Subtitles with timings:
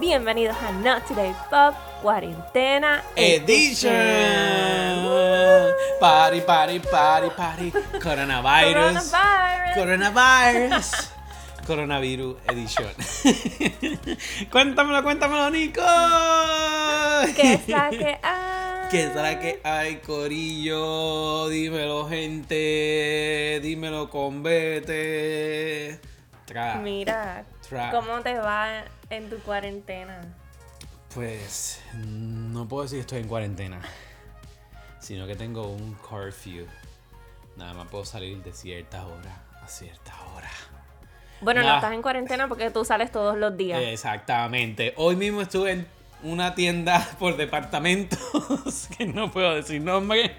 [0.00, 3.90] Bienvenidos a Not Today Pop Cuarentena Edition.
[5.98, 7.72] Party, party, party, party.
[8.00, 9.12] Coronavirus.
[9.74, 9.74] Coronavirus.
[9.74, 11.10] Coronavirus.
[11.66, 12.92] Coronavirus Edition.
[14.52, 15.82] cuéntamelo, cuéntamelo, Nico.
[17.34, 18.88] ¿Qué es la que hay?
[18.92, 21.48] ¿Qué será que hay, Corillo?
[21.48, 23.58] Dímelo, gente.
[23.64, 26.00] Dímelo con vete.
[26.46, 27.44] Tra, Mira,
[27.90, 30.20] ¿cómo te va en tu cuarentena?
[31.14, 33.80] Pues no puedo decir que estoy en cuarentena,
[35.00, 36.66] sino que tengo un curfew.
[37.56, 40.50] Nada más puedo salir de cierta hora a cierta hora.
[41.40, 43.80] Bueno, no estás en cuarentena porque tú sales todos los días.
[43.80, 44.92] Exactamente.
[44.96, 45.86] Hoy mismo estuve en
[46.22, 50.36] una tienda por departamentos, que no puedo decir nombre,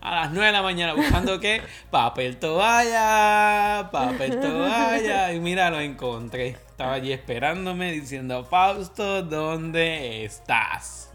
[0.00, 5.32] a las 9 de la mañana buscando qué, papel toalla, papel toalla.
[5.32, 6.48] Y mira, lo encontré.
[6.48, 11.10] Estaba allí esperándome diciendo, Fausto, ¿dónde estás?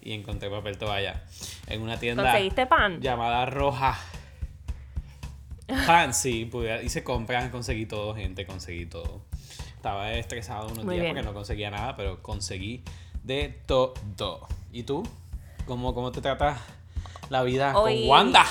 [0.00, 1.22] Y encontré papel toalla
[1.66, 3.00] en una tienda ¿Conseguiste pan?
[3.00, 3.98] llamada Roja.
[5.86, 9.20] Pan, sí, pude- hice compras, conseguí todo, gente, conseguí todo.
[9.76, 11.14] Estaba estresado unos Muy días bien.
[11.16, 12.82] porque no conseguía nada, pero conseguí
[13.22, 14.48] de todo.
[14.72, 15.06] ¿Y tú?
[15.66, 16.56] ¿Cómo, cómo te trata
[17.28, 18.44] la vida Hoy- con Wanda?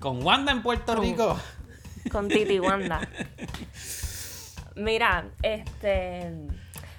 [0.00, 1.38] Con Wanda en Puerto Con- Rico.
[2.10, 3.00] con Titi Wanda.
[4.76, 6.32] Mira, este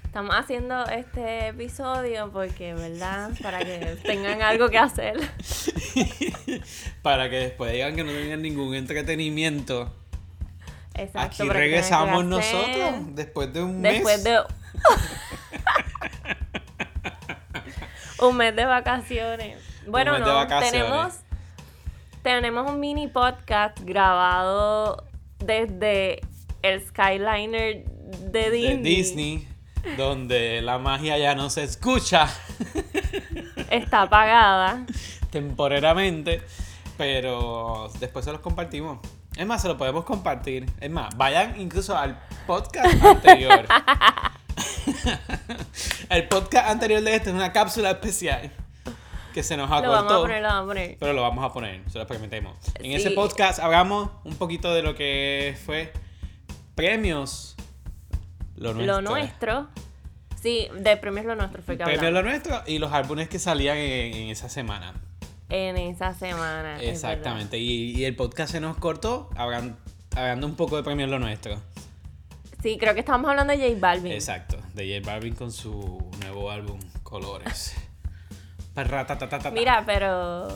[0.03, 3.31] estamos haciendo este episodio porque, ¿verdad?
[3.41, 5.15] Para que tengan algo que hacer.
[7.03, 9.95] Para que después digan que no tenían ningún entretenimiento.
[10.95, 11.19] Exacto.
[11.43, 13.93] Aquí regresamos tengan nosotros después de un mes.
[13.93, 14.39] Después de
[18.21, 19.57] un mes de vacaciones.
[19.89, 21.15] Bueno, no, tenemos
[22.21, 25.03] tenemos un mini podcast grabado
[25.39, 26.21] desde
[26.61, 28.77] el Skyliner de de Disney.
[28.83, 29.47] Disney,
[29.97, 32.27] donde la magia ya no se escucha.
[33.71, 34.85] Está apagada.
[35.31, 36.43] temporariamente,
[36.95, 38.99] pero después se los compartimos.
[39.35, 40.67] Es más, se lo podemos compartir.
[40.79, 43.65] Es más, vayan incluso al podcast anterior.
[46.09, 48.51] El podcast anterior de este es una cápsula especial
[49.33, 50.21] que se nos Lo vamos a acortó.
[50.21, 50.97] poner, lo vamos a poner.
[50.99, 52.57] Pero lo vamos a poner, se lo prometemos.
[52.75, 52.93] En Sí.
[52.95, 55.91] ese podcast hablamos un poquito de lo que fue
[56.75, 57.55] premios.
[58.55, 59.01] Lo nuestro.
[59.01, 59.67] Lo nuestro.
[60.41, 63.39] Sí, de premios lo nuestro fue que Premios hablamos lo nuestro y los álbumes que
[63.39, 64.93] salían en, en esa semana.
[65.49, 66.77] en esa semana.
[66.81, 66.89] es.
[66.89, 67.57] Exactamente.
[67.57, 69.75] Y, y el podcast se nos cortó hablan-
[70.15, 71.59] hablando un poco de premios lo nuestro.
[72.61, 74.11] Sí, creo que estábamos hablando de J Balvin.
[74.11, 74.57] Exacto.
[74.73, 77.73] De J Balvin con su nuevo álbum Colores.
[79.53, 80.47] Mira, pero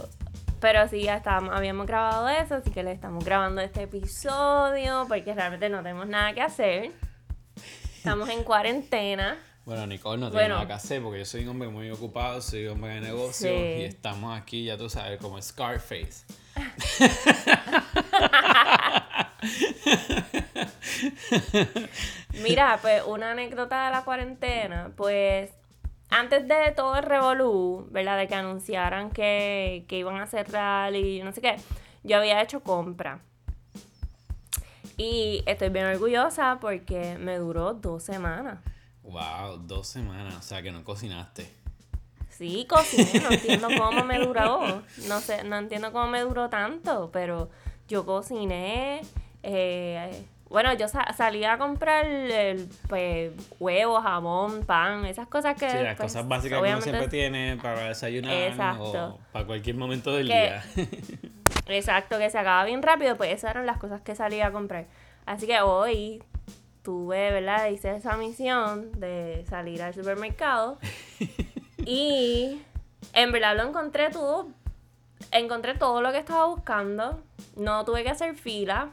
[0.60, 5.34] pero sí, ya estábamos, habíamos grabado eso, así que le estamos grabando este episodio porque
[5.34, 6.92] realmente no tenemos nada que hacer.
[7.98, 9.38] Estamos en cuarentena.
[9.66, 10.56] Bueno, Nicole no tiene Bueno.
[10.56, 13.50] nada que hacer porque yo soy un hombre muy ocupado, soy un hombre de negocio
[13.50, 13.56] Sí.
[13.56, 16.26] y estamos aquí, ya tú sabes, como Scarface.
[22.44, 25.52] Mira, pues una anécdota de la cuarentena, pues
[26.14, 28.18] antes de todo el revolú, ¿verdad?
[28.18, 31.56] De que anunciaran que, que iban a cerrar y no sé qué,
[32.04, 33.20] yo había hecho compra.
[34.96, 38.60] Y estoy bien orgullosa porque me duró dos semanas.
[39.02, 41.52] Wow, dos semanas, o sea que no cocinaste.
[42.30, 44.84] Sí, cociné, no entiendo cómo me duró.
[45.08, 47.50] No sé, no entiendo cómo me duró tanto, pero
[47.88, 49.02] yo cociné.
[49.44, 55.68] eh, bueno, yo sa- salí a comprar el, pues, huevos, jamón, pan, esas cosas que.
[55.68, 59.16] Sí, las pues, cosas básicas que uno siempre tiene para desayunar Exacto.
[59.16, 60.64] o para cualquier momento del Que- día.
[61.68, 64.86] Exacto, que se acaba bien rápido, pues esas eran las cosas que salí a comprar.
[65.26, 66.22] Así que hoy
[66.84, 67.68] tuve, ¿verdad?
[67.70, 70.78] Hice esa misión de salir al supermercado
[71.86, 72.62] y
[73.14, 74.50] en verdad lo encontré todo,
[75.32, 77.24] encontré todo lo que estaba buscando,
[77.56, 78.90] no tuve que hacer fila.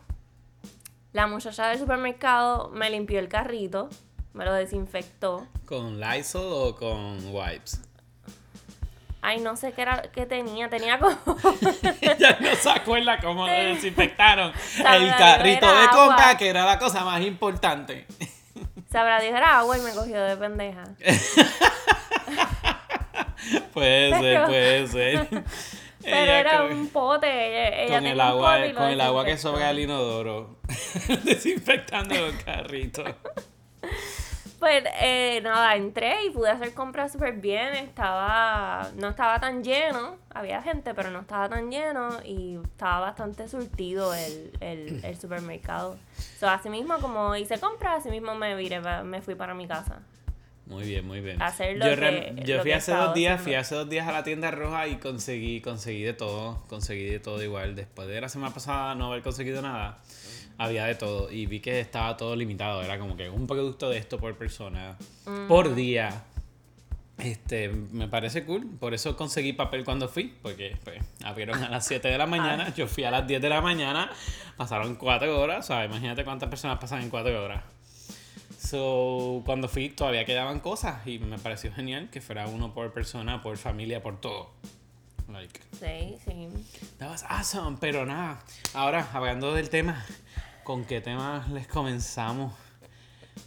[1.12, 3.88] La muchacha del supermercado me limpió el carrito,
[4.32, 5.46] me lo desinfectó.
[5.66, 7.80] ¿Con Lysol o con wipes?
[9.20, 11.14] Ay, no sé qué era qué tenía, tenía como
[12.18, 16.38] ya no se acuerda cómo lo desinfectaron el carrito de compra, agua.
[16.38, 18.06] que era la cosa más importante.
[18.90, 20.84] sabrá Dios era agua y me cogió de pendeja.
[23.74, 25.28] puede ser, puede ser.
[26.02, 29.24] Pero Ella era un pote, ella, ella con el un agua, pote con el agua
[29.24, 30.56] que sobra del inodoro,
[31.24, 33.06] desinfectando los carritos.
[34.58, 37.74] Pues eh, nada, entré y pude hacer compras súper bien.
[37.76, 43.48] Estaba, no estaba tan lleno, había gente, pero no estaba tan lleno y estaba bastante
[43.48, 45.96] surtido el, el, el supermercado.
[46.38, 50.00] So, así mismo, como hice compras, así mismo me, viré me fui para mi casa.
[50.70, 51.42] Muy bien, muy bien.
[51.42, 53.44] Hacer lo yo que- yo lo fui que hace dos días, haciendo.
[53.44, 57.18] fui hace dos días a la tienda roja y conseguí, conseguí de todo, conseguí de
[57.20, 57.74] todo igual.
[57.74, 59.98] Después de la semana pasada no haber conseguido nada,
[60.58, 62.82] había de todo y vi que estaba todo limitado.
[62.82, 64.96] Era como que un producto de esto por persona,
[65.26, 65.48] Mm.
[65.48, 66.22] por día.
[67.18, 68.66] Este, me parece cool.
[68.78, 72.72] Por eso conseguí papel cuando fui, porque pues, abrieron a las 7 de la mañana,
[72.74, 74.10] yo fui a las 10 de la mañana,
[74.56, 77.62] pasaron 4 horas, o sea, imagínate cuántas personas pasan en 4 horas.
[78.70, 83.42] So, cuando fui todavía quedaban cosas y me pareció genial que fuera uno por persona,
[83.42, 84.50] por familia, por todo.
[85.28, 86.48] Like, Sí, sí.
[86.98, 88.40] that was awesome, pero nada.
[88.72, 90.04] Ahora, hablando del tema,
[90.62, 92.52] ¿con qué tema les comenzamos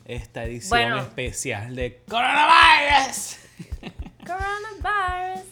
[0.04, 0.98] esta edición Bueno.
[1.00, 3.38] especial de Coronavirus?
[4.28, 5.46] Coronavirus.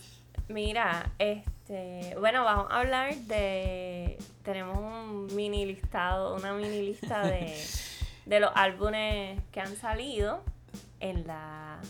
[0.49, 7.55] Mira, este, bueno, vamos a hablar de, tenemos un mini listado, una mini lista de,
[8.31, 10.41] de los álbumes que han salido
[11.01, 11.85] en las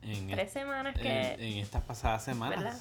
[0.00, 2.58] En, tres semanas en- que, en estas pasadas semanas.
[2.64, 2.78] ¿verdad?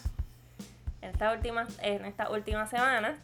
[1.02, 3.18] En estas últimas, en esta última semana,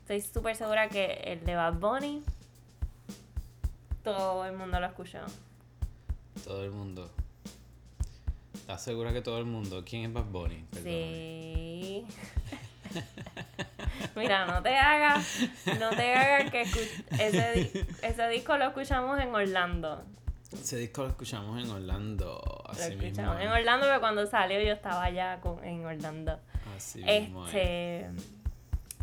[0.00, 2.24] estoy súper segura que el de Bad Bunny,
[4.02, 5.28] todo el mundo lo ha escuchado.
[6.42, 7.08] Todo el mundo.
[8.54, 9.84] ¿Estás segura que todo el mundo?
[9.88, 10.64] ¿Quién es Bad Bunny?
[10.72, 10.90] Perdóname.
[10.90, 12.06] Sí.
[14.14, 15.24] Mira, no te hagas,
[15.80, 20.02] no te hagas que ese, ese disco lo escuchamos en Orlando.
[20.52, 22.62] Ese disco lo escuchamos en Orlando.
[22.66, 23.02] Lo Así mismo.
[23.04, 23.48] escuchamos en.
[23.48, 26.38] Orlando, pero cuando salió yo estaba allá con- en Orlando.
[26.76, 27.46] Así mismo.
[27.46, 28.06] Este,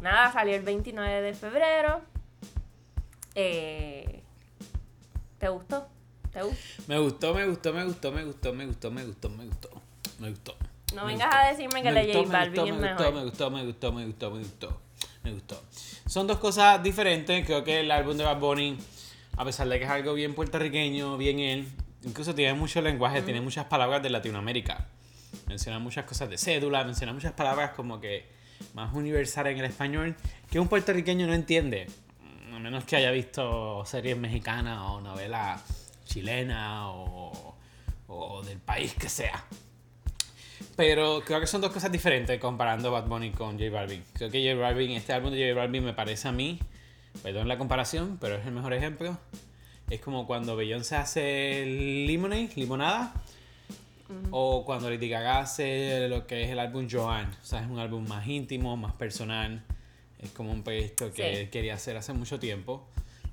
[0.02, 2.02] nada, salió el 29 de febrero.
[3.36, 4.24] Eh,
[5.40, 5.88] ¿Te gustó?
[6.32, 6.84] ¿Te gustó?
[6.88, 9.70] Me gustó, me gustó, me gustó, me gustó, me gustó, me gustó, me gustó.
[10.20, 10.56] Me gustó.
[10.96, 11.42] No Me vengas gustó.
[11.44, 13.64] a decirme que Me gustó, J me Balvin gustó, es me gustó, me gustó, me
[13.66, 14.82] gustó, me gustó, me gustó.
[15.24, 15.64] Me gustó.
[16.06, 17.46] Son dos cosas diferentes.
[17.46, 18.78] Creo que el álbum de Bad Bunny,
[19.38, 21.68] a pesar de que es algo bien puertorriqueño, bien él,
[22.04, 24.88] incluso tiene mucho lenguaje, tiene muchas palabras de Latinoamérica.
[25.48, 28.26] Menciona muchas cosas de cédula, menciona muchas palabras como que
[28.74, 30.16] más universales en el español
[30.52, 31.88] que un puertorriqueño no entiende.
[32.54, 35.62] A menos que haya visto series mexicanas o novelas
[36.06, 37.56] chilenas o,
[38.08, 39.44] o del país que sea.
[40.76, 44.04] Pero creo que son dos cosas diferentes comparando Bad Bunny con J Balvin.
[44.14, 46.60] Creo que J Balvin, este álbum de J Balvin me parece a mí,
[47.22, 49.18] perdón la comparación, pero es el mejor ejemplo.
[49.90, 51.66] Es como cuando Beyoncé hace
[52.08, 53.14] Lemonade, limonada,
[54.32, 57.30] o cuando Lady Gaga hace lo que es el álbum Joanne.
[57.42, 59.64] O sea, es un álbum más íntimo, más personal.
[60.20, 61.40] Es como un proyecto que Sí.
[61.42, 62.88] él quería hacer hace mucho tiempo.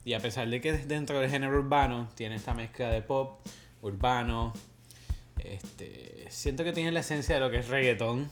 [0.04, 3.40] Y a pesar de que dentro del género urbano tiene esta mezcla de pop,
[3.82, 4.52] urbano,
[5.44, 8.30] este, siento que tiene la esencia de lo que es reggaetón,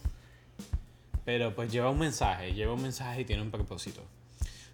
[1.25, 4.03] pero pues lleva un mensaje, lleva un mensaje y tiene un propósito.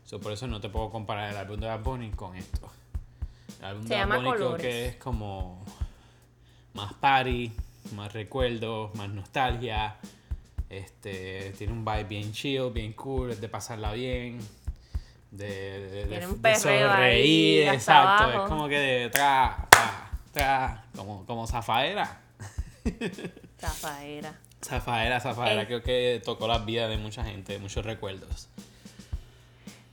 [0.05, 2.71] So, por eso no te puedo comparar el álbum de Bad Bunny con esto.
[3.61, 5.65] El álbum Se de Bad llama Bunny creo que es como
[6.75, 7.53] más party,
[7.95, 9.97] más recuerdos, más nostalgia.
[10.69, 14.39] Este, tiene un vibe bien chill, bien cool, es de pasarla bien.
[15.31, 18.25] De, de, de- Tiene de un perreo ahí sonreír, exacto.
[18.25, 18.43] abajo.
[18.45, 22.21] Es como que de tra, tra, tra, como, como zafaera.
[23.61, 24.39] Zafaera.
[24.63, 25.67] Zafaera, zafaera, Eh.
[25.67, 28.49] creo que tocó la vida de mucha gente, muchos recuerdos.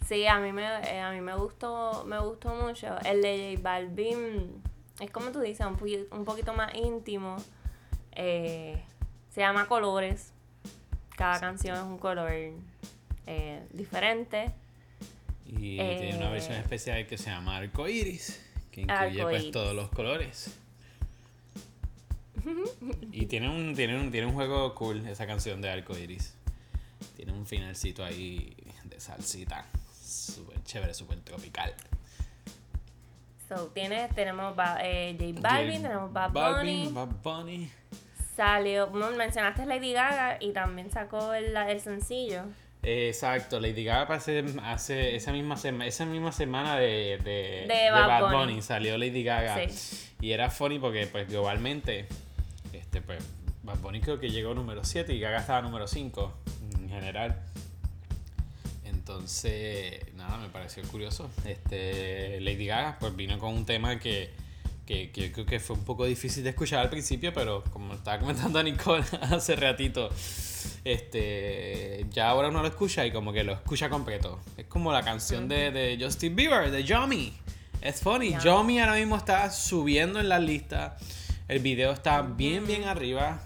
[0.08, 2.98] Sí, a mí me, eh, a mí me gustó, me gustó mucho.
[3.06, 4.62] El de J Balvin
[5.00, 7.38] es como tú dices, un, poqui- un poquito más íntimo.
[8.14, 8.82] Eh,
[9.30, 10.34] se llama Colores.
[11.16, 12.30] Cada canción es un color
[13.28, 14.52] eh, diferente.
[15.48, 19.90] Y tiene una versión especial que se llama Arco Iris, que incluye pues todos los
[19.90, 20.58] colores.
[23.12, 26.36] y tiene un, tiene un, tiene un juego cool esa canción de Arco Iris.
[27.16, 28.56] Tiene un finalcito ahí
[28.86, 29.66] de salsita.
[30.04, 31.74] Súper chévere, súper tropical.
[33.48, 36.94] So, tiene, tenemos eh, J Balvin, J tenemos Bad Balvin, Bunny.
[36.94, 37.72] Bad Bunny.
[38.36, 42.44] Salió, mencionaste Lady Gaga y también sacó el, el sencillo.
[42.84, 47.92] Exacto, Lady Gaga hace, hace esa, misma sema- esa misma semana de, de, De de
[47.92, 48.36] Bad Bad Bunny.
[48.54, 49.68] Bunny salió Lady Gaga.
[49.68, 50.10] Sí.
[50.22, 52.08] Y era funny porque pues globalmente,
[52.74, 53.24] este pues
[53.64, 56.34] Bad Bunny creo que llegó número 7 y Gaga estaba número 5
[56.80, 57.40] en general.
[58.84, 61.30] Entonces, nada, me pareció curioso.
[61.46, 64.32] Este, Lady Gaga pues vino con un tema que,
[64.86, 67.94] que, que yo creo que fue un poco difícil de escuchar al principio, pero como
[67.94, 70.10] estaba comentando a Nicole hace ratito,
[70.84, 74.40] este, ya ahora uno lo escucha y como que lo escucha completo.
[74.58, 77.34] Es como la canción de, de Justin Bieber, de Yomi.
[77.82, 78.36] Es funny.
[78.44, 80.98] Yomi ahora mismo está subiendo en la lista.
[81.52, 83.42] El video está bien, bien arriba.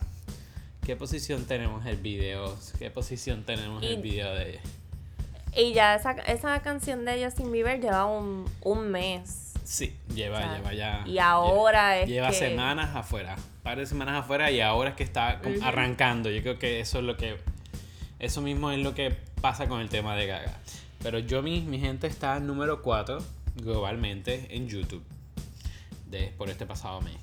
[0.85, 2.55] ¿Qué posición tenemos el video?
[2.77, 4.59] ¿Qué posición tenemos el Y- video de
[5.57, 10.41] Y ya esa, esa canción de Justin Bieber lleva un, un mes Sí, lleva, O
[10.41, 11.03] sea, lleva ya.
[11.07, 13.33] y ahora lleva, es Lleva que- semanas afuera.
[13.37, 15.65] Un par de semanas afuera y ahora es que está como Ujú.
[15.65, 16.29] arrancando.
[16.29, 17.37] Yo creo que eso es lo que.
[18.19, 20.53] Eso mismo es lo que pasa con el tema de Gaga.
[21.01, 23.17] Pero yo, mi, mi gente, está número 4
[23.55, 25.03] globalmente en YouTube
[26.05, 27.15] de, por este pasado mes.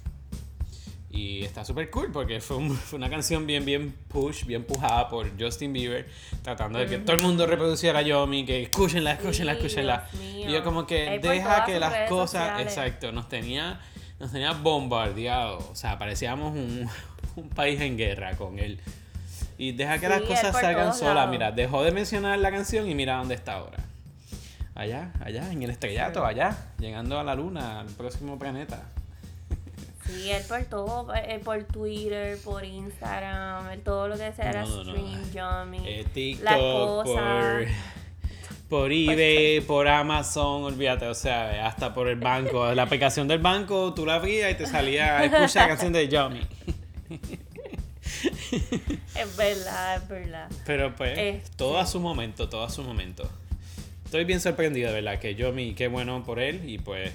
[1.15, 5.09] Y está súper cool porque fue, un- fue una canción bien, bien push, bien pujada
[5.11, 6.09] por Justin Bieber,
[6.43, 10.09] tratando de que todo el mundo reproduciera a Yomi, que escúchenla, escúchenla, escúchenla.
[10.49, 12.67] Y yo como que deja que las cosas, sociales.
[12.67, 13.79] exacto, nos tenía,
[14.19, 15.59] nos tenía bombardeado.
[15.71, 16.89] O sea, parecíamos un,
[17.37, 18.81] un país en guerra con él.
[19.59, 21.15] Y deja que Sí, las cosas salgan solas.
[21.15, 21.31] lados.
[21.31, 23.79] Mira, dejó de mencionar la canción y mira dónde está ahora.
[24.75, 28.89] Allá, allá, en el estrellato, allá, llegando a la luna, al próximo planeta.
[30.13, 34.63] Sí, él por todo, él por Twitter, por Instagram, él todo lo que sea era
[34.65, 35.83] No, stream, Yummy.
[35.87, 37.67] Eh, TikTok, por,
[38.69, 42.73] por eBay, por Amazon, olvídate, o sea, hasta por el banco.
[42.75, 46.41] La aplicación del banco, tú la abrías y te salía, escucha la canción de Yomi.
[49.15, 50.49] Es verdad, es verdad.
[50.67, 51.51] Pero pues, Este.
[51.57, 53.29] todo a su momento, todo a su momento.
[54.05, 56.69] Estoy bien sorprendido, de verdad, que Yomi, qué bueno por él.
[56.69, 57.13] Y pues,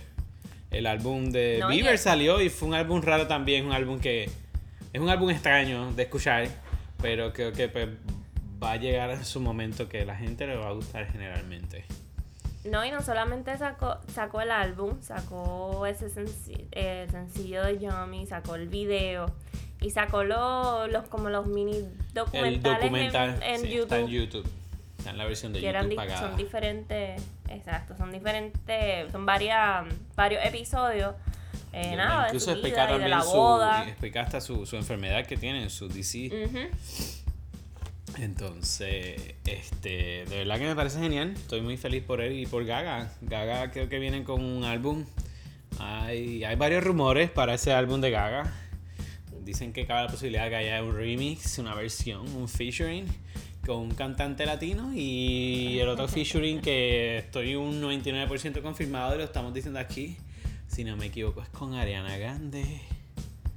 [0.71, 4.00] el álbum de No, Bieber el- salió y fue un álbum raro también, un álbum
[4.00, 4.29] que
[4.93, 6.47] es un álbum extraño de escuchar,
[7.01, 7.88] pero creo que pues,
[8.62, 11.86] va a llegar a su momento que la gente le va a gustar generalmente.
[12.65, 16.07] No, y no solamente sacó, sacó el álbum, sacó ese
[16.71, 19.31] eh, sencillo de Yummy, sacó el video
[19.79, 23.83] y sacó lo- los como los mini El documentales documental en, en sí, YouTube.
[23.83, 24.47] está en YouTube.
[25.08, 26.28] Está en la versión de que eran YouTube di- pagada.
[26.28, 29.86] son diferentes, exacto, son diferentes, son varias,
[30.16, 31.16] varios episodios,
[31.72, 33.88] eh, nada, de Incluso su vida y de la su, boda.
[33.88, 36.30] explica hasta su, su enfermedad que tiene, su DC.
[36.46, 36.60] Ujú.
[38.20, 41.34] Entonces, este, de verdad que me parece genial.
[41.36, 43.12] Estoy muy feliz por él y por Gaga.
[43.22, 45.06] Gaga creo que vienen con un álbum.
[45.80, 48.52] Hay, hay varios rumores para ese álbum de Gaga.
[49.44, 53.06] Dicen que cabe la posibilidad de que haya un remix, una versión, un featuring
[53.67, 59.24] con un cantante latino y el otro featuring que estoy un 99% confirmado y lo
[59.25, 60.17] estamos diciendo aquí.
[60.67, 62.81] Si no me equivoco, es con Ariana Grande.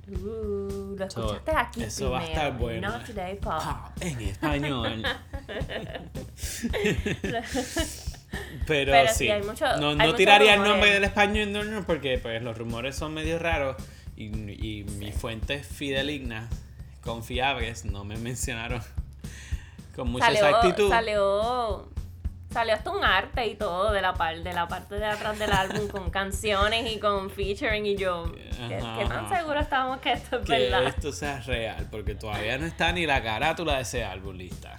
[0.08, 2.90] Uh, lo So, escuchaste aquí eso va a primero, estar bueno.
[2.90, 3.62] Not Today Pop.
[3.62, 5.02] Pop en español.
[8.66, 11.84] Pero, Pero sí, hay mucho- no, hay no tiraría el nombre del español no, no,
[11.84, 13.76] porque pues los rumores son medio raros
[14.16, 16.48] y, y mis fuentes fidelignas,
[17.00, 18.82] confiables, no me mencionaron
[20.00, 20.88] con mucha salió, exactitud.
[20.90, 21.88] salió
[22.52, 25.52] salió hasta un arte y todo de la parte de la parte de atrás del
[25.52, 28.24] álbum con canciones y con featuring y yo
[28.68, 28.78] ¿qué,
[29.08, 29.36] tan ajá.
[29.38, 30.82] seguros estamos que esto es que verdad?
[30.88, 34.76] esto sea real, porque todavía no está ni la carátula de ese álbum lista.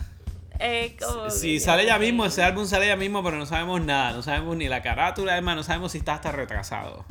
[0.60, 0.98] Eh,
[1.30, 4.22] Si que- sale ya mismo, ese álbum sale ya mismo, pero no sabemos nada, no
[4.22, 7.06] sabemos ni la carátula, además no sabemos si está hasta retrasado.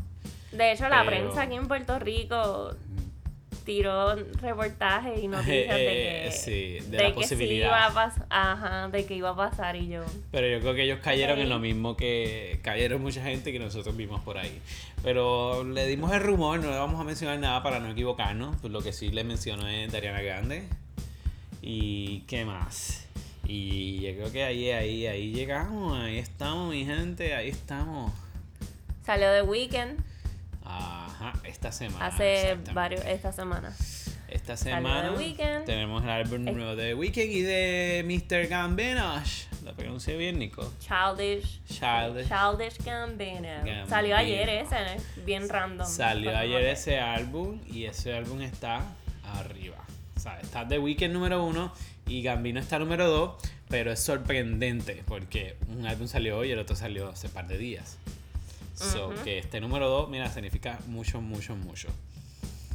[0.53, 2.75] De hecho, la Pero- prensa aquí en Puerto Rico
[3.71, 7.67] tiró reportajes y noticias de Eh, que, sí, de la que sí posibilidad.
[7.69, 10.03] iba a pasar, ajá, de que iba a pasar y yo.
[10.33, 11.43] Pero yo creo que ellos cayeron Ok.
[11.45, 14.61] en lo mismo que cayeron mucha gente que nosotros vimos por ahí.
[15.05, 18.57] Pero le dimos el rumor, no le vamos a mencionar nada para no equivocarnos.
[18.61, 20.65] Pues lo que sí le menciono es Dariana Grande.
[21.63, 23.07] ¿Y qué más?
[23.47, 28.13] Y yo creo que ahí, ahí, ahí llegamos, ahí estamos, mi gente, ahí estamos.
[29.07, 30.03] Salió de Weekend
[30.79, 32.07] Ajá, esta semana.
[32.07, 33.75] hace varios esta semana.
[34.29, 35.65] Esta semana The Weeknd.
[35.65, 38.47] tenemos el álbum nuevo de Weekend y de Mr.
[38.47, 39.47] Gambinosh.
[39.65, 40.73] Lo pronuncié bien, Nico.
[40.79, 41.61] Childish.
[41.65, 42.29] Childish.
[42.29, 43.43] Childish Gambino.
[43.43, 43.87] Gambino.
[43.89, 45.01] Salió ayer ese, ¿eh?
[45.27, 45.87] bien random.
[45.87, 48.83] Salió ayer ese álbum y ese álbum está
[49.25, 49.85] arriba.
[50.17, 51.73] O sea, está The Weeknd número uno
[52.07, 53.35] y Gambino está número dos,
[53.69, 57.59] pero es sorprendente porque un álbum salió hoy y el otro salió hace par de
[57.59, 57.99] días.
[58.81, 59.23] So, Ujú.
[59.25, 61.89] que este número dos, mira, significa mucho, mucho, mucho.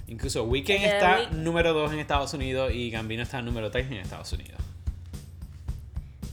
[0.08, 3.94] Incluso Weekend está Week- número dos en Estados Unidos y Gambino está número tres en
[3.94, 4.60] Estados Unidos.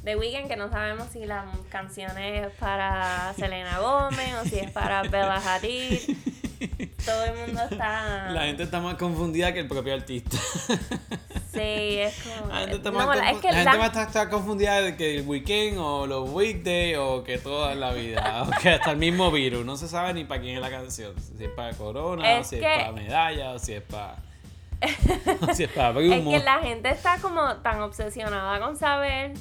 [0.04, 4.70] The Weeknd, que no sabemos si la canción es para Selena Gómez o si es
[4.72, 6.00] para Bella Hadid.
[7.04, 8.30] Todo el mundo está.
[8.30, 10.36] La gente está más confundida que el propio artista.
[11.52, 11.60] Sí,
[11.98, 12.48] es como.
[12.52, 16.06] La gente está no, más, es que la gente la- confundida que el weekend o
[16.06, 18.44] los weekdays o que toda la vida.
[18.48, 19.64] o que hasta el mismo virus.
[19.64, 21.14] No se sabe ni para quién es la canción.
[21.20, 24.16] Si es para Corona, o Es si que- es para Medalla, o si es para.
[25.48, 26.30] o si es para Es Brumo.
[26.32, 29.32] que la gente está como tan obsesionada con saber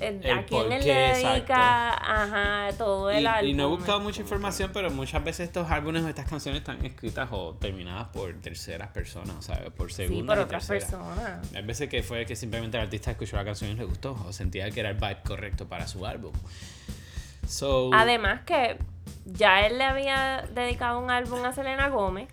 [0.00, 3.50] El a quién por le dedica ajá, todo el Y, álbum.
[3.50, 6.84] y no he buscado mucha información, pero muchas veces estos álbumes o estas canciones están
[6.84, 9.70] escritas o terminadas por terceras personas, ¿sabes?
[9.70, 11.54] Por Sí, segundas por y otras personas.
[11.54, 14.32] Hay veces que fue que simplemente el artista escuchó la canción y le gustó o
[14.32, 16.32] sentía que era el vibe correcto para su álbum.
[17.46, 18.78] So, Además que
[19.24, 22.28] ya él le había dedicado un álbum a Selena Gómez.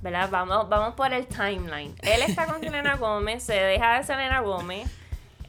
[0.00, 0.28] ¿Verdad?
[0.30, 1.94] Vamos, vamos por el timeline.
[2.02, 4.88] Él está con Selena Gómez, se deja de Selena Gómez.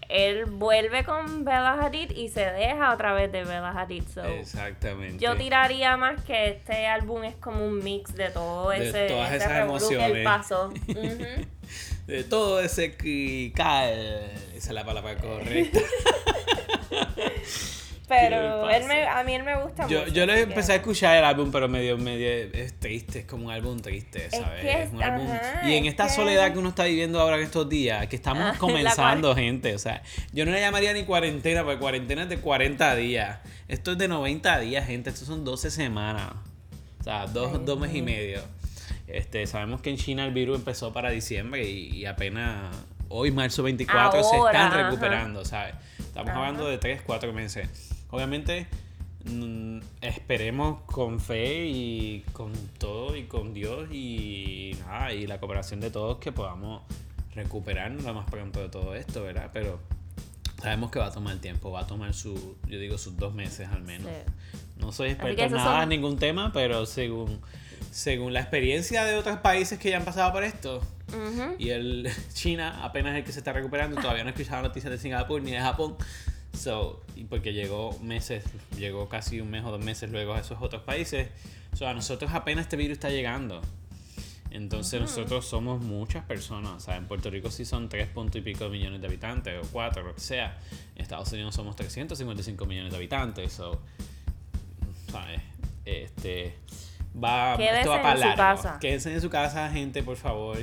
[0.10, 4.04] Él vuelve con Bella Hadid y se deja otra vez de Bella Hadid.
[4.12, 5.24] So, Exactamente.
[5.24, 9.28] yo tiraría más que este álbum es como un mix de todo De ese, todas
[9.28, 10.24] ese esas que emociones.
[10.26, 10.68] pasó.
[10.88, 11.46] Ujú.
[12.08, 12.96] De todo ese
[13.56, 14.32] cal.
[14.56, 15.80] Esa es la palabra correcta.
[18.10, 20.12] Pero ¿Qué él me, a mí él me gusta Yo, mucho.
[20.12, 23.52] yo así empecé a escuchar el álbum, pero medio, medio es triste, es como un
[23.52, 24.62] álbum triste, Es ¿sabes?
[24.62, 25.28] que es- un álbum.
[25.64, 28.16] y en es esta que- soledad que uno está viviendo ahora en estos días, que
[28.16, 30.02] estamos Ah, comenzando, gente, o sea,
[30.34, 33.40] yo no le llamaría ni cuarentena, porque cuarentena es de 40 días.
[33.68, 36.32] Esto es de 90 días, gente, estos son 12 semanas.
[37.00, 38.42] O sea, dos, dos meses y medio.
[39.08, 42.76] Este, sabemos que en China el virus empezó para diciembre y, y apenas
[43.08, 44.84] hoy, marzo 24, se están ajá.
[44.84, 45.74] recuperando, ¿sabes?
[46.00, 46.40] Estamos Ajá.
[46.40, 47.89] hablando de 3, 4 meses.
[48.12, 48.68] Obviamente,
[49.26, 55.80] mm, esperemos con fe y con todo y con Dios y nada, y la cooperación
[55.80, 56.82] de todos que podamos
[57.36, 59.50] recuperarnos lo más pronto de todo esto, ¿verdad?
[59.54, 59.80] Pero
[60.62, 63.70] sabemos que va a tomar tiempo, va a tomar su, yo digo, sus dos meses
[63.72, 64.08] al menos.
[64.10, 64.32] Sí.
[64.78, 67.40] No soy experto en nada son- en ningún tema, pero según,
[67.92, 71.56] según la experiencia de otros países que ya han pasado por esto, Ujú.
[71.60, 74.90] y el China apenas es el que se está recuperando, todavía no he escuchado noticias
[74.92, 75.96] de Singapur ni de Japón.
[76.54, 78.44] So, porque llegó meses,
[78.78, 81.30] llegó casi un mes o dos meses luego a esos otros países.
[81.74, 83.62] So, a nosotros apenas este virus está llegando.
[84.52, 86.72] Entonces nosotros somos muchas personas.
[86.74, 89.54] O sea, en Puerto Rico sí son 3 punto y pico de millones de habitantes,
[89.64, 90.58] o 4, lo que sea.
[90.96, 93.54] En Estados Unidos somos 355 millones de habitantes.
[93.54, 93.80] So,
[95.12, 95.42] ¿sabes?
[95.86, 96.56] Este,
[97.24, 98.38] va, Quédese esto va para en su largo.
[98.38, 98.80] casa.
[98.80, 100.58] Quédense en su casa, gente, por favor.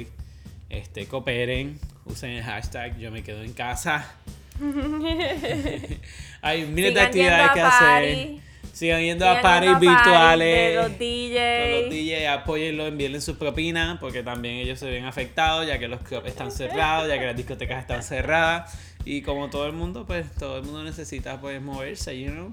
[0.69, 4.17] Este, cooperen, usen el hashtag yo me quedo en casa.
[6.43, 7.89] Hay miles de actividades que hacer.
[7.89, 8.41] party.
[8.73, 10.69] Sigan yendo Sigan a parties party virtuales.
[10.69, 11.91] de los DJs.
[11.91, 16.27] DJ, apóyenlo, envíenle sus propinas, porque también ellos se ven afectados, ya que los clubs
[16.27, 18.77] están cerrados, ya que las discotecas están cerradas.
[19.07, 22.53] Y como todo el mundo, pues todo el mundo necesita pues moverse, you know.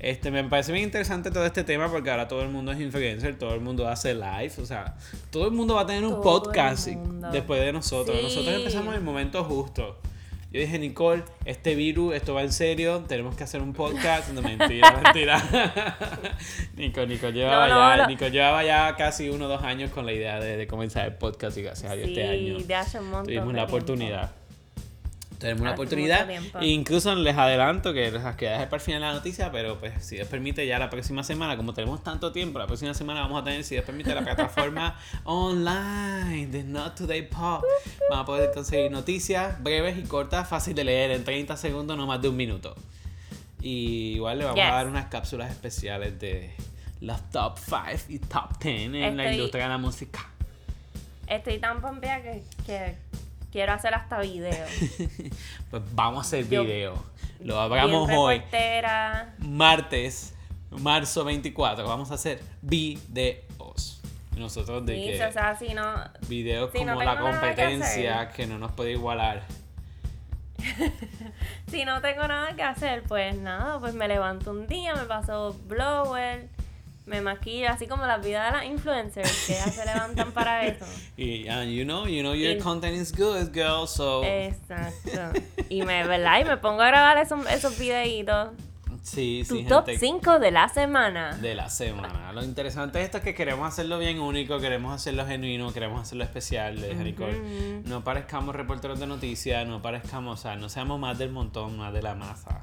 [0.00, 3.38] Este, me parece bien interesante todo este tema porque ahora todo el mundo es influencer,
[3.38, 4.96] todo el mundo hace live, o sea,
[5.30, 6.88] todo el mundo va a tener un Todo el podcast
[7.30, 8.16] después de nosotros.
[8.16, 8.22] Sí.
[8.24, 9.96] Nosotros empezamos en el momento justo.
[10.52, 14.28] Yo dije, Nicole, este virus, esto va en serio, tenemos que hacer un podcast.
[14.32, 15.42] No, mentira, mentira.
[16.76, 18.08] Nico, Nico llevaba, No, no, ya, no.
[18.08, 21.14] Nico llevaba ya casi uno o dos años con la idea de, de comenzar el
[21.14, 24.32] podcast y gracias a Dios este año Sí, de hace un montón tuvimos la oportunidad.
[25.42, 26.30] Tenemos la Hace oportunidad.
[26.62, 30.14] E incluso les adelanto que les queda para el final la noticia, pero pues si
[30.16, 33.44] Dios permite ya la próxima semana, como tenemos tanto tiempo, la próxima semana vamos a
[33.44, 37.62] tener, si Dios permite, la plataforma online de Not Today Pop.
[38.10, 42.06] Van a poder conseguir noticias breves y cortas, fácil de leer en 30 segundos, no
[42.06, 42.74] más de un minuto.
[43.60, 44.70] Y igual le vamos Yes.
[44.70, 46.50] a dar unas cápsulas especiales de
[47.00, 50.28] los top 5 y top 10 en la Estoy- industria de la música.
[51.26, 52.96] Estoy tan pompeada que, que
[53.52, 54.66] quiero hacer hasta video.
[55.70, 56.94] Pues vamos a hacer Yo- video.
[57.40, 58.34] Lo hablamos Bien hoy.
[58.36, 59.34] reportera.
[59.38, 60.34] martes,
[60.70, 64.00] marzo 24, vamos a hacer videos.
[64.36, 65.82] Nosotros de Sí, que o sea, si no,
[66.28, 68.34] videos si no como la nada que competencia hacer.
[68.34, 69.42] que, no nos puede igualar.
[71.70, 75.56] si no tengo nada que hacer, pues nada, pues me levanto un día, me paso
[75.66, 76.48] blower,
[77.06, 80.84] me maquillo, así como las vidas de las influencers que ya se levantan para eso.
[81.16, 85.38] Y and you know, you know your Y- content is good, girl, so Exacto.
[85.68, 86.40] Y me, ¿verdad?
[86.40, 88.50] Y me pongo a grabar esos, esos videitos.
[89.02, 91.36] sí, Tu sí, top gente 5 de la semana.
[91.38, 92.32] de la semana.
[92.32, 96.22] Lo interesante de esto es que queremos hacerlo bien único, queremos hacerlo genuino, queremos hacerlo
[96.22, 97.82] especial, a Nicole.
[97.84, 101.92] No parezcamos reporteros de noticias, no parezcamos, o sea, no seamos más del montón, más
[101.92, 102.60] de la masa.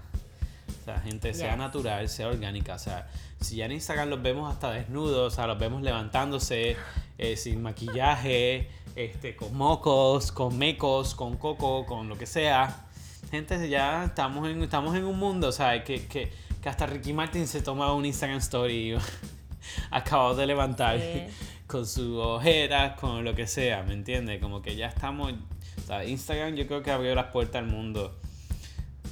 [1.00, 1.58] Gente, sea Yes.
[1.58, 2.76] natural, sea orgánica.
[2.76, 3.08] O sea,
[3.42, 6.78] si ya en Instagram los vemos hasta desnudos, o sea, los vemos levantándose
[7.18, 12.86] eh, sin maquillaje, este, con mocos, con mecos, con coco, con lo que sea.
[13.32, 17.14] Gente, ya estamos en, estamos en un mundo, o sea, que, que, que hasta Ricky
[17.14, 18.98] Martin se toma un Instagram story
[19.92, 21.24] acabado de levantar Sí.
[21.68, 24.42] con sus ojeras, con lo que sea, ¿me entiendes?
[24.42, 28.18] Como que ya estamos, o sea, Instagram yo creo que abrió las puertas al mundo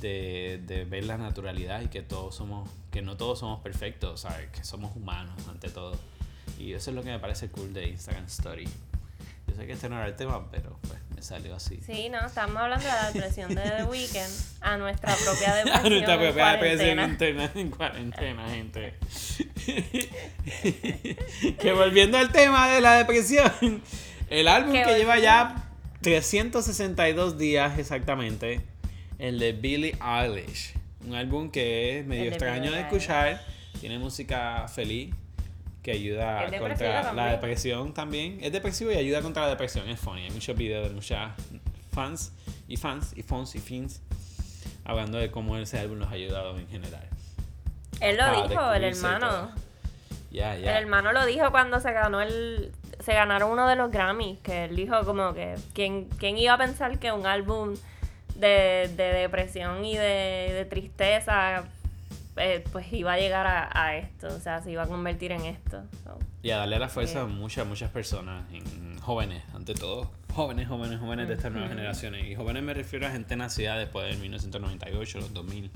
[0.02, 4.50] de, de ver la naturalidad y que todos somos, que no todos somos perfectos, ¿sabes?
[4.50, 5.98] Que somos humanos ante todo.
[6.60, 8.68] Y eso es lo que me parece cool de Instagram Story.
[9.48, 11.80] Yo sé que este no era el tema, pero pues me salió así.
[11.86, 15.86] Sí, no, estamos hablando de la depresión de The Weeknd a nuestra propia depresión.
[15.86, 18.94] A nuestra en propia depresión interna en cuarentena, gente.
[21.60, 23.82] que volviendo al tema de la depresión,
[24.30, 25.68] el álbum Que que lleva ya
[26.02, 28.62] 362 días exactamente,
[29.20, 30.74] el de Billie Eilish.
[31.06, 33.42] Un álbum que es medio El extraño de escuchar,
[33.80, 35.14] Tiene música feliz
[35.84, 38.40] que ayuda contra la depresión también.
[38.42, 39.88] Es depresivo y ayuda contra la depresión.
[39.88, 40.24] Es funny.
[40.24, 41.32] Hay muchos videos de muchas
[41.94, 42.34] fans
[42.68, 44.02] y fans y fans y fins
[44.84, 47.08] hablando de cómo ese álbum los ha ayudado en general.
[48.02, 49.52] Él lo Ah, dijo, el hermano.
[50.32, 52.72] El hermano lo dijo cuando se ganó el.
[53.04, 54.40] Se ganaron uno de los Grammys.
[54.40, 55.56] Que él dijo como que.
[55.74, 57.76] ¿Quién, quién iba a pensar que un álbum
[58.38, 61.64] de, de depresión y de, de tristeza.
[62.38, 64.28] eh, pues iba a llegar a, a esto.
[64.28, 65.82] O sea, se iba a convertir en esto.
[66.04, 70.12] So, Y a darle la fuerza a muchas, muchas personas, en- jóvenes, ante todo.
[70.34, 72.28] Jóvenes, jóvenes, jóvenes de estas nuevas generaciones.
[72.28, 75.72] Y jóvenes me refiero a gente nacida después del 1998, los 2000,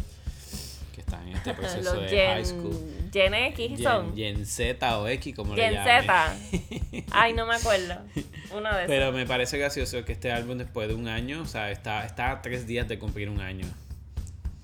[0.91, 3.09] que están en este proceso los de Gen, high school.
[3.11, 4.15] Gen X son.
[4.15, 5.83] Gen, Gen Z o X, como le Gen.
[5.83, 6.35] Z.
[7.11, 7.95] Ay, no me acuerdo.
[8.55, 8.87] Uno de esos.
[8.87, 12.31] Pero me parece gracioso que este álbum después de un año, o sea, está, está
[12.31, 13.65] a tres días de cumplir un año.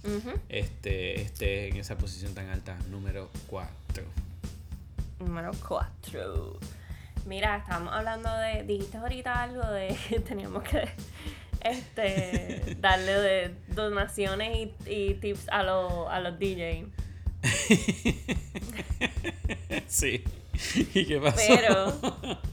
[0.04, 0.32] Ujú.
[0.50, 4.04] Este, este en esa posición tan alta, número 4.
[5.20, 6.60] Número 4.
[7.26, 8.64] Mira, estábamos hablando de.
[8.64, 10.88] Dijiste ahorita algo de que teníamos que
[11.64, 16.88] este, darle de donaciones y, y tips a, los a los DJs.
[19.88, 20.24] sí.
[20.94, 21.38] ¿Y qué pasó?
[21.48, 21.94] Pero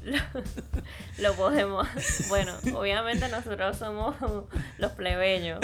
[0.05, 0.19] lo,
[1.19, 1.89] lo podemos.
[2.29, 4.15] Bueno, obviamente nosotros somos
[4.79, 5.61] los plebeyos.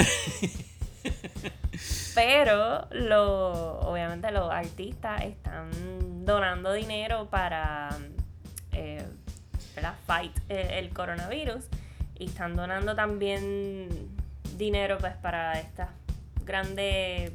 [2.15, 5.71] Pero lo, obviamente los artistas están
[6.25, 7.97] donando dinero para
[8.73, 9.07] eh,
[10.07, 11.65] fight el coronavirus
[12.21, 13.89] y están donando también
[14.57, 15.89] dinero pues para estas
[16.45, 17.33] grandes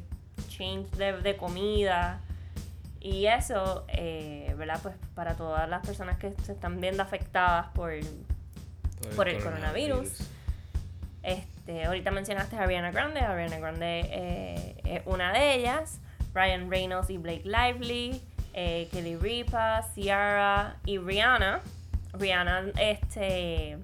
[0.48, 2.20] change de, de comida
[3.00, 4.80] y eso, eh, ¿verdad?
[4.82, 7.92] Pues para todas las personas que se están viendo afectadas por,
[9.14, 10.08] por el coronavirus.
[11.22, 13.20] Este, ahorita mencionaste a Ariana Grande.
[13.20, 16.00] Ariana Grande eh, es una de ellas.
[16.34, 18.22] Ryan Reynolds y Blake Lively.
[18.54, 21.60] eh, Kelly Ripa, Ciara y Rihanna.
[22.14, 23.78] Rihanna este,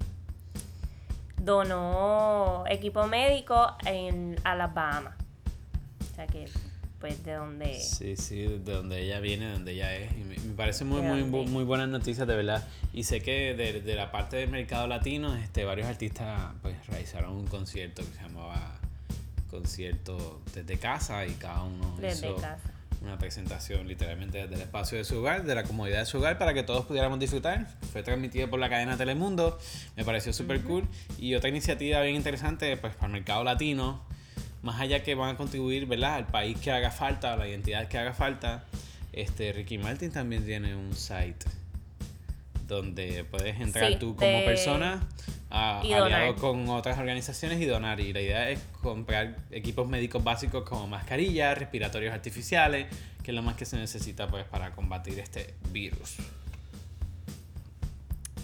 [1.43, 5.15] donó equipo médico en Alabama.
[5.99, 6.45] O sea que,
[6.99, 7.79] pues, de donde...
[7.79, 10.11] Sí, sí, de donde ella viene, de donde ella es.
[10.13, 12.65] Y me, me parece muy, muy, muy buenas noticias, de verdad.
[12.93, 17.33] Y sé que de, de la parte del mercado latino, este, varios artistas pues realizaron
[17.33, 18.79] un concierto que se llamaba
[19.49, 22.72] Concierto desde casa y cada uno Desde hizo casa.
[23.03, 26.37] Una presentación literalmente desde el espacio de su hogar, de la comodidad de su hogar,
[26.37, 27.67] para que todos pudiéramos disfrutar.
[27.91, 29.59] Fue transmitido por la cadena Telemundo,
[29.95, 30.87] me pareció súper cool.
[31.17, 34.03] Y otra iniciativa bien interesante, pues para el mercado latino,
[34.61, 36.15] más allá que van a contribuir, ¿verdad?
[36.15, 38.65] Al país que haga falta, a la identidad que haga falta,
[39.11, 41.62] este Ricky Martin también tiene un site
[42.67, 45.07] donde puedes entrar Sí, tú como de- persona
[45.49, 46.35] a, aliado donar.
[46.35, 47.99] con otras organizaciones y donar.
[47.99, 52.87] Y la idea es comprar equipos médicos básicos como mascarillas, respiratorios artificiales,
[53.23, 56.15] que es lo más que se necesita pues para combatir este virus.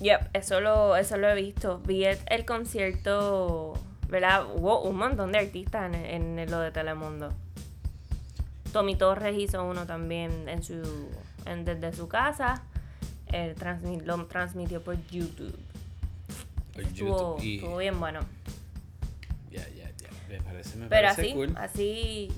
[0.01, 1.79] Yep, eso lo, eso lo he visto.
[1.85, 3.73] Vi el, el concierto,
[4.07, 4.45] ¿verdad?
[4.55, 7.33] Hubo un montón de artistas en, en lo de Telemundo.
[8.71, 11.09] Tommy Torres hizo uno también en su,
[11.45, 12.61] en- desde su casa.
[13.31, 15.57] Él transmi- lo transmitió por YouTube.
[16.73, 17.43] Por Estuvo, YouTube.
[17.43, 18.19] Y estuvo bien bueno.
[19.51, 20.09] ya, ya, ya.
[20.29, 21.55] Me parece, me Pero parece así, cool.
[21.57, 22.31] así,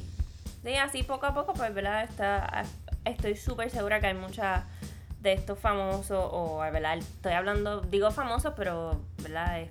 [0.63, 2.03] sí, así poco a poco, pues, ¿verdad?
[2.03, 2.63] Está,
[3.05, 4.63] estoy súper segura que hay muchas
[5.21, 6.97] de estos famosos, o, ¿verdad?
[6.97, 9.61] Estoy hablando, digo famosos, pero, ¿verdad?
[9.61, 9.69] Es-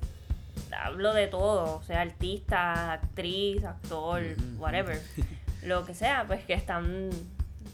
[0.78, 4.22] hablo de todo, o sea, artista, actriz, actor,
[4.58, 5.02] whatever,
[5.64, 7.10] lo que sea, pues que están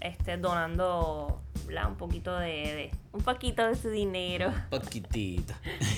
[0.01, 1.89] este, donando, ¿verdad?
[1.89, 5.55] Un poquito de, de- un poquito de su dinero, Poquitito.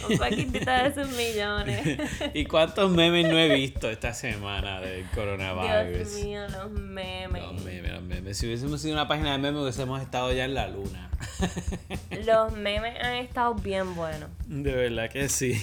[0.08, 1.98] un poquitito de sus millones.
[2.34, 6.12] ¿Y cuántos memes no he visto esta semana del Dios coronavirus?
[6.24, 7.42] mío, los memes.
[7.42, 8.38] Los memes, los memes.
[8.38, 11.10] Si hubiésemos sido una página de memes, hubiésemos estado ya en la luna.
[12.24, 14.30] Los memes han estado bien buenos.
[14.46, 15.60] De verdad que sí.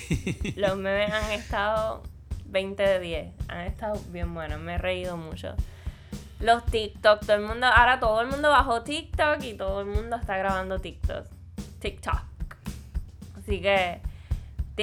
[0.57, 2.03] Los memes han estado
[2.47, 3.27] 20 de 10.
[3.47, 4.59] Han estado bien buenos.
[4.59, 5.55] Me he reído mucho.
[6.39, 10.17] Los TikTok, todo el mundo, ahora todo el mundo bajó TikTok y todo el mundo
[10.17, 11.25] está grabando TikTok.
[11.79, 12.19] TikTok.
[13.37, 14.01] Así que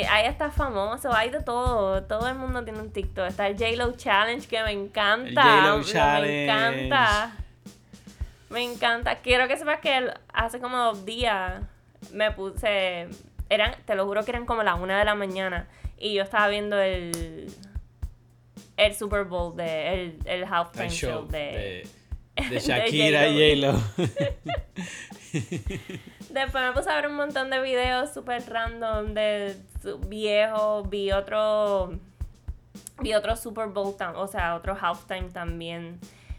[0.08, 2.02] ahí está famoso, hay de todo.
[2.04, 3.26] Todo el mundo tiene un TikTok.
[3.26, 5.42] Está el JLo Challenge que me encanta.
[5.42, 6.44] El J.Lo Me Challenge.
[6.44, 7.32] encanta.
[8.48, 9.16] Me encanta.
[9.16, 11.62] Quiero que sepas que hace como dos días
[12.12, 13.08] me puse.
[13.50, 15.66] Eran, te lo juro que eran como las una de la mañana.
[15.98, 17.52] Y yo estaba viendo el.
[18.76, 19.92] El Super Bowl de.
[19.94, 21.38] El, el halftime show, show de.
[21.38, 21.88] de,
[22.44, 23.80] de de Shakira y J.Lo.
[26.30, 29.56] Después me puse a ver un montón de videos super random de
[30.08, 30.88] viejos.
[30.88, 31.98] Vi otro.
[33.02, 35.98] Vi otro Super Bowl, tam- o sea, otro halftime también.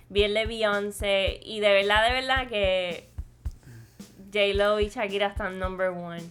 [0.10, 3.10] vi el de Beyoncé y de verdad, de verdad que
[4.34, 6.24] J-Lo y Shakira están number one.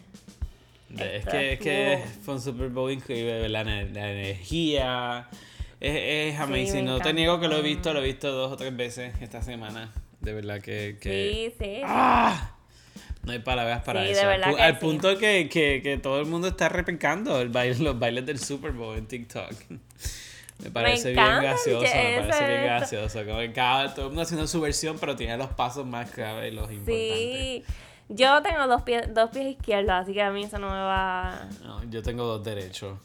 [0.98, 5.28] Es Esto que, es que fue un Super Bowl increíble, la, la energía.
[5.82, 6.84] Es, es amazing.
[6.84, 9.12] me no te niego que lo he visto, lo he visto dos o tres veces
[9.20, 9.90] esta semana.
[10.20, 10.96] De verdad que.
[11.00, 11.52] que...
[11.58, 11.80] Sí, sí.
[11.84, 12.52] ¡Ah!
[13.24, 14.26] No hay palabras para Sí, de eso.
[14.26, 14.80] verdad Al pu- que Al sí.
[14.80, 18.70] punto que, que, que todo el mundo está replicando el baile, los bailes del Super
[18.72, 19.52] Bowl en TikTok.
[20.62, 23.24] Me parece bien encantan, gracioso, me parece bien gracioso.
[23.24, 26.50] Como cada, todo el mundo haciendo su versión, pero tiene los pasos más clave y
[26.52, 27.18] los importantes.
[27.18, 27.64] Sí.
[28.08, 31.48] Yo tengo dos pies, dos pies izquierdos, así que a mí eso no me va.
[31.64, 32.96] No, yo tengo dos derechos.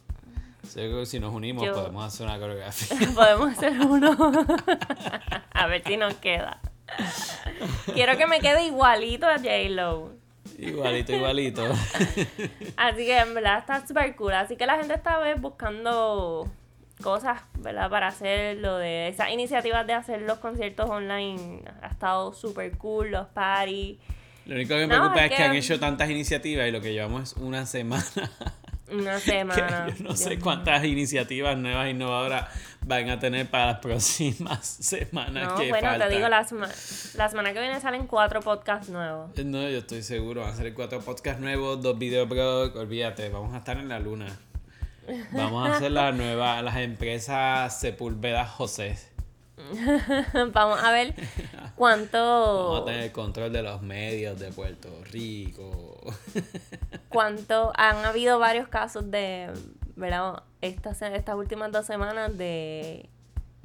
[0.73, 2.97] Que si nos unimos Yo- podemos hacer una coreografía.
[3.15, 4.15] Podemos hacer uno.
[5.53, 6.59] a ver si nos queda.
[7.93, 10.11] Quiero que me quede igualito a J-Lo.
[10.57, 11.63] igualito, igualito.
[12.77, 14.33] Así que en verdad está súper cool.
[14.33, 16.49] Así que la gente esta vez buscando
[17.01, 17.89] cosas, ¿verdad?
[17.89, 21.63] Para hacer lo de esas iniciativas de hacer los conciertos online.
[21.81, 23.97] Ha estado súper cool, los parties.
[24.45, 26.71] Lo único que me No, preocupa es es que han que- hecho tantas iniciativas y
[26.71, 28.03] lo que llevamos es una semana.
[28.91, 29.87] Una que semana.
[29.89, 32.47] yo no sé Dios cuántas iniciativas nuevas innovadoras
[32.85, 36.07] van a tener para las próximas semanas No, que bueno, faltan.
[36.09, 36.69] te digo, la, sema-
[37.15, 39.31] la semana que viene salen cuatro podcasts nuevos.
[39.43, 40.41] No, yo estoy seguro.
[40.41, 42.75] Van a salir cuatro podcasts nuevos, dos videoblogs.
[42.77, 44.27] Olvídate, vamos a estar en la luna.
[45.31, 48.97] Vamos a hacer la nueva, las empresas Sepúlveda José.
[50.53, 51.15] Vamos a ver
[51.53, 55.97] Vamos cuánto, a tener el control de los medios de Puerto Rico.
[57.09, 59.51] cuánto han habido varios casos de,
[59.95, 60.43] ¿verdad?
[60.61, 63.09] Estas, estas últimas dos semanas de,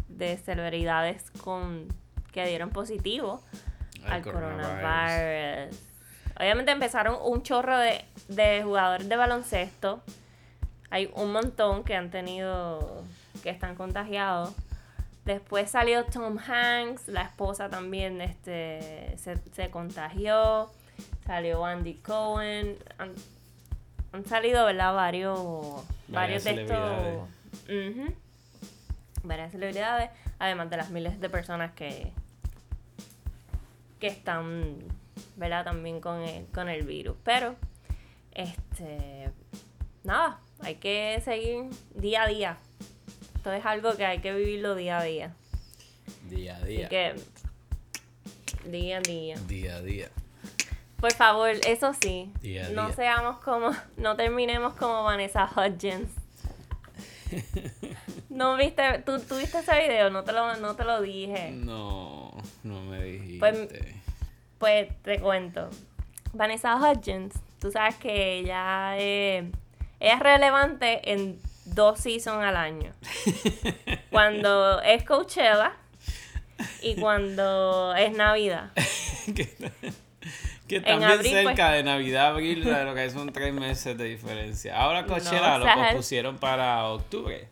[0.08, 1.86] de celebridades con
[2.32, 3.42] que dieron positivo
[4.06, 4.66] Al al coronavirus.
[4.66, 5.76] coronavirus.
[6.40, 10.02] Obviamente empezaron un chorro de, de jugadores de baloncesto.
[10.90, 13.04] Hay un montón que han tenido,
[13.42, 14.52] que están contagiados.
[15.24, 20.70] Después salió Tom Hanks, la esposa también este, se, se contagió.
[21.24, 22.76] Salió Andy Cohen.
[22.98, 23.12] Han,
[24.12, 24.94] han salido, ¿verdad?
[24.94, 27.28] Varios, varios de estos.
[29.22, 30.10] Varias celebridades.
[30.38, 32.12] Además de las miles de personas que,
[34.00, 34.78] que están,
[35.36, 35.64] ¿verdad?
[35.64, 37.16] También con el, con el virus.
[37.22, 37.54] Pero,
[38.32, 39.30] este,
[40.02, 42.58] nada, hay que seguir día a día.
[43.42, 45.34] Esto es algo que hay que vivirlo día a día.
[46.30, 46.88] Día a Así día.
[46.88, 47.14] que,
[48.66, 49.36] día a día.
[49.48, 50.10] Día a día.
[51.00, 52.94] Por favor, eso sí, Día a no día.
[52.94, 56.08] seamos como, no terminemos como Vanessa Hudgens.
[58.30, 60.08] ¿No viste, tú, tú viste ese video?
[60.10, 61.50] No te lo, no te lo dije.
[61.50, 62.30] No,
[62.62, 63.38] no me dijiste.
[63.40, 63.68] Pues-
[64.58, 65.68] Pues te cuento.
[66.32, 69.50] Vanessa Hudgens, tú sabes que ella, eh,
[69.98, 72.92] ella es relevante en dos seasons al año.
[74.10, 75.72] Cuando es Coachella
[76.82, 78.70] y cuando es Navidad.
[79.34, 79.48] que,
[80.68, 84.76] que también pues- cerca de Navidad, abril, lo que son tres meses de diferencia.
[84.76, 87.48] Ahora Coachella o lo sea, pospusieron para octubre.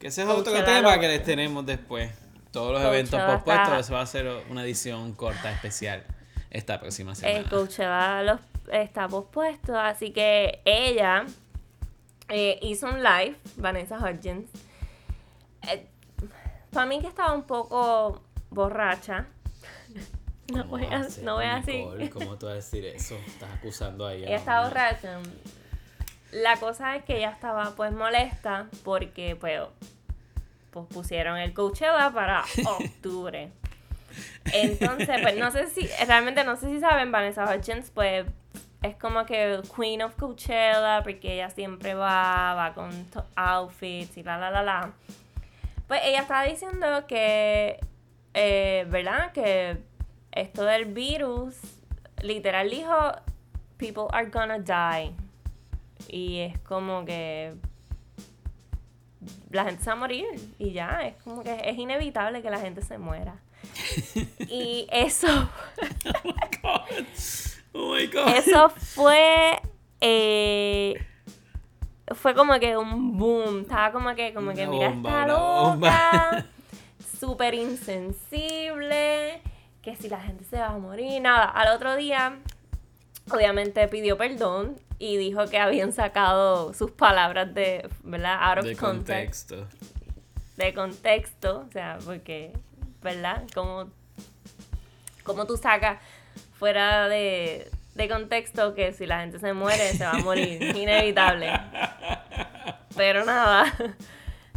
[0.00, 2.10] Que ese es otro tema lo- que les tenemos después.
[2.52, 6.04] Todos los Coachella eventos pospuestos, está- eso va a ser una edición corta especial
[6.50, 7.48] esta próxima El semana.
[7.50, 8.40] Coachella los,
[8.72, 11.26] está pospuesto, así que ella
[12.28, 14.50] eh, hizo un live, Vanessa Hudgens.
[16.70, 19.26] para mí que estaba un poco borracha.
[20.52, 22.10] No ¿Cómo voy a, haces, no voy a decir.
[22.12, 23.16] ¿Cómo tú vas a decir eso?
[23.26, 25.18] Estás acusando ahí a Ella la estaba borracha.
[26.32, 29.60] La cosa es que ella estaba pues molesta porque pues,
[30.70, 32.44] pues pusieron el Coachella para
[32.78, 33.50] octubre.
[34.52, 38.26] Entonces, pues no sé si, realmente no sé si saben, Vanessa Hudgens pues
[38.82, 42.90] es como que Queen of Coachella porque ella siempre va, va con
[43.34, 44.92] outfits y la la la la.
[45.88, 47.78] Pues ella estaba diciendo que,
[48.34, 49.32] eh, ¿verdad?
[49.32, 49.78] Que
[50.32, 51.56] esto del virus,
[52.22, 53.12] literal dijo,
[53.76, 55.14] people are gonna die.
[56.08, 57.54] Y es como que
[59.50, 60.26] la gente se va a morir
[60.58, 63.36] y ya, es como que es inevitable que la gente se muera.
[64.48, 65.48] y eso,
[66.68, 66.84] Oh
[67.76, 68.28] my god.
[68.28, 69.60] eso fue,
[70.00, 70.94] eh,
[72.14, 75.26] fue como que un boom, estaba como que, como que mira, bomba.
[75.26, 76.46] loca,
[77.20, 79.40] súper insensible,
[79.82, 81.44] que si la gente se va a morir, nada.
[81.44, 82.38] Al otro día,
[83.30, 88.38] obviamente pidió perdón y dijo que habían sacado sus palabras de, ¿verdad?
[88.40, 89.78] Out of de context, contexto.
[90.56, 92.52] de contexto, o sea, porque,
[93.02, 93.44] ¿verdad?
[93.54, 93.90] Como,
[95.22, 95.98] como tú sacas
[96.58, 101.52] fuera de, de contexto que si la gente se muere, se va a morir, inevitable.
[102.96, 103.72] Pero nada,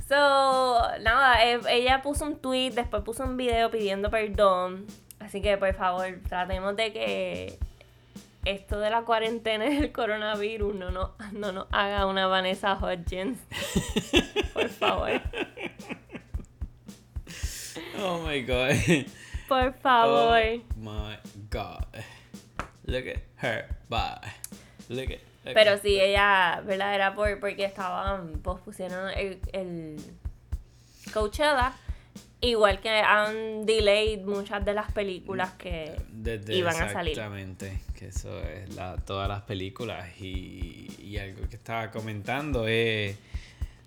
[0.10, 4.88] So, nada, eh, ella puso un tweet, después puso un video pidiendo perdón.
[5.20, 7.60] Así que, por favor, tratemos de que
[8.44, 13.38] esto de la cuarentena y el coronavirus no nos no, no haga una Vanessa Hodgins.
[14.54, 15.22] por favor.
[18.02, 18.76] Oh my god.
[19.48, 20.40] Por favor.
[20.42, 21.18] Oh my
[21.50, 21.86] god.
[22.86, 23.66] Look at her.
[23.90, 24.32] Bye.
[24.90, 26.96] Look at look Pero sí, ella, ¿verdad?
[26.96, 29.98] Era por, porque estaban, pospusieron el, el
[31.14, 31.74] Coachella.
[32.42, 37.12] Igual que han delayed muchas de las películas que Desde- iban a salir.
[37.12, 43.18] Exactamente, que eso es la, todas las películas y, y algo que estaba comentando es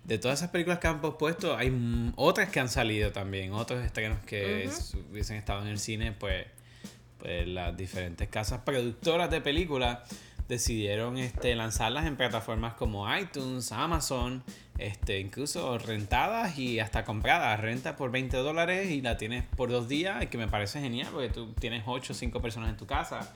[0.03, 1.73] de todas esas películas que han pospuesto hay
[2.15, 4.69] otras que han salido también, otros estrenos que
[5.09, 6.45] hubiesen estado en el cine, pues,
[7.23, 9.99] pues las diferentes casas productoras de películas
[10.49, 14.43] decidieron este, lanzarlas en plataformas como iTunes, Amazon,
[14.77, 17.61] este, incluso rentadas y hasta compradas.
[17.61, 21.29] Renta por 20 dólares y la tienes por dos días, que me parece genial porque
[21.29, 23.33] tú tienes 8 o 5 personas en tu casa.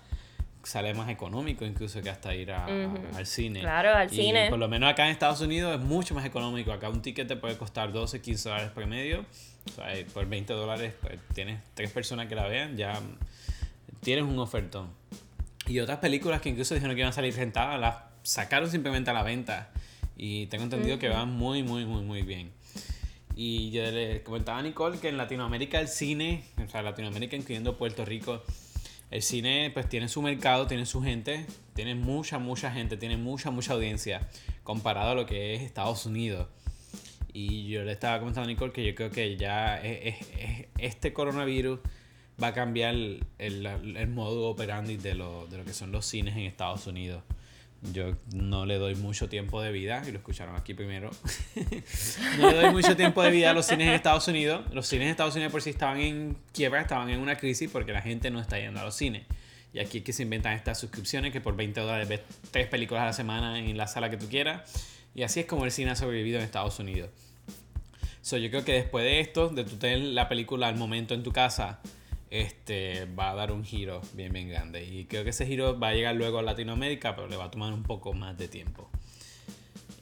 [0.64, 3.00] Sale más económico incluso que hasta ir a- Ujú.
[3.18, 3.62] al cine.
[3.62, 4.50] Claro, al Y cine.
[4.50, 6.74] Por lo menos acá en Estados Unidos es mucho más económico.
[6.74, 9.22] Acá un ticket te puede costar 12, 15 dólares por medio.
[9.66, 13.00] O sea, eh, por 20 dólares pues, tienes tres personas que la vean, ya
[14.02, 14.90] tienes un ofertón.
[15.68, 19.14] Y otras películas que incluso dijeron que iban a salir rentadas, las sacaron simplemente a
[19.14, 19.70] la venta.
[20.16, 22.52] Y tengo entendido que van muy, muy, muy, muy bien.
[23.36, 27.78] Y yo le comentaba a Nicole que en Latinoamérica el cine, o sea, Latinoamérica incluyendo
[27.78, 28.42] Puerto Rico,
[29.12, 33.52] el cine pues tiene su mercado, tiene su gente, tiene mucha, mucha gente, tiene mucha,
[33.52, 34.28] mucha audiencia
[34.64, 36.48] comparado a lo que es Estados Unidos.
[37.32, 40.66] Y yo le estaba comentando a Nicole que yo creo que ya es- es- es-
[40.80, 41.80] este coronavirus
[42.42, 46.36] va a cambiar el, el, modo operandi de lo, de lo que son los cines
[46.36, 47.24] en Estados Unidos.
[47.94, 51.12] Yo no le doy mucho tiempo de vida, y lo escucharon aquí primero.
[52.40, 54.66] no le doy mucho tiempo de vida a los cines en Estados Unidos.
[54.74, 57.94] Los cines en Estados Unidos por si estaban en quiebra, estaban en una crisis porque
[57.94, 59.26] la gente no está yendo a los cines.
[59.74, 62.22] Y aquí es que se inventan estas suscripciones que por 20 dólares ves
[62.52, 64.98] tres películas a la semana en la sala que tú quieras.
[65.14, 67.10] Y así es como el cine ha sobrevivido en Estados Unidos.
[68.22, 71.24] So, yo creo que después de esto, de tú tener la película al momento en
[71.24, 71.80] tu casa,
[72.30, 74.84] este va a dar un giro bien bien grande.
[74.86, 77.52] Y creo que ese giro va a llegar luego a Latinoamérica, pero le va a
[77.52, 78.90] tomar un poco más de tiempo.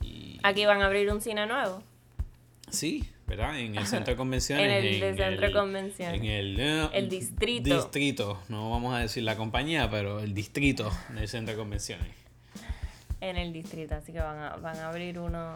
[0.01, 1.81] Y Aquí van a abrir un cine nuevo.
[2.69, 3.59] sí, ¿verdad?
[3.59, 4.65] En el centro de convenciones.
[4.65, 6.19] En el de centro de convenciones.
[6.21, 6.59] En el,
[6.93, 7.73] El distrito.
[7.75, 8.39] Distrito.
[8.49, 12.07] No vamos a decir la compañía, pero el distrito del centro de convenciones.
[13.21, 15.55] En el distrito, así que van a, van a abrir uno.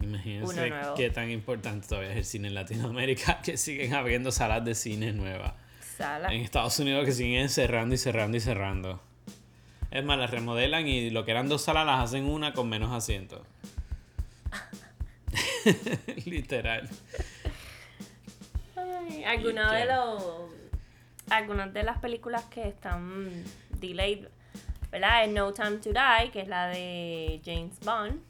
[0.00, 0.94] Imagínense Uno nuevo.
[0.94, 5.12] qué tan importante todavía es el cine en Latinoamérica, que siguen abriendo salas de cine
[5.12, 5.52] nuevas.
[5.98, 6.32] Sala.
[6.32, 9.00] En Estados Unidos que siguen cerrando y cerrando y cerrando.
[9.90, 12.92] Es más, las remodelan y lo que eran dos salas las hacen una con menos
[12.92, 13.40] asientos.
[16.24, 16.88] Literal.
[18.76, 20.24] Ay, alguna de los
[21.30, 23.44] algunas de las películas que están
[23.80, 24.28] delayed,
[24.92, 25.24] ¿verdad?
[25.24, 28.20] Es No Time to Die, que es la de James Bond,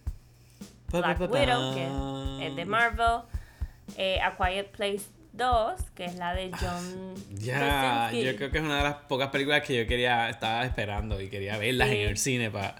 [0.90, 3.20] Black Widow, que es de Marvel,
[3.98, 8.24] eh, A Quiet Place 2, que es la de John Ya, Krasinski.
[8.26, 11.28] yo creo que es una de las pocas películas que yo quería, estaba esperando y
[11.28, 11.96] quería verlas Sí.
[11.96, 12.76] en el cine para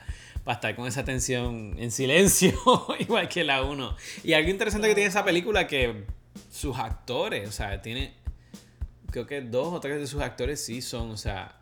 [0.49, 2.53] estar con esa tensión en silencio,
[3.01, 3.97] igual que la 1.
[4.25, 6.05] Y algo interesante que tiene esa película que
[6.51, 8.15] sus actores, o sea, tiene,
[9.11, 11.55] creo que dos o tres de sus actores sí son, o sea,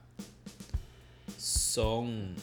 [1.36, 2.36] son,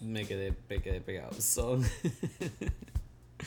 [0.00, 1.84] me quedé, me quedé pegado, son,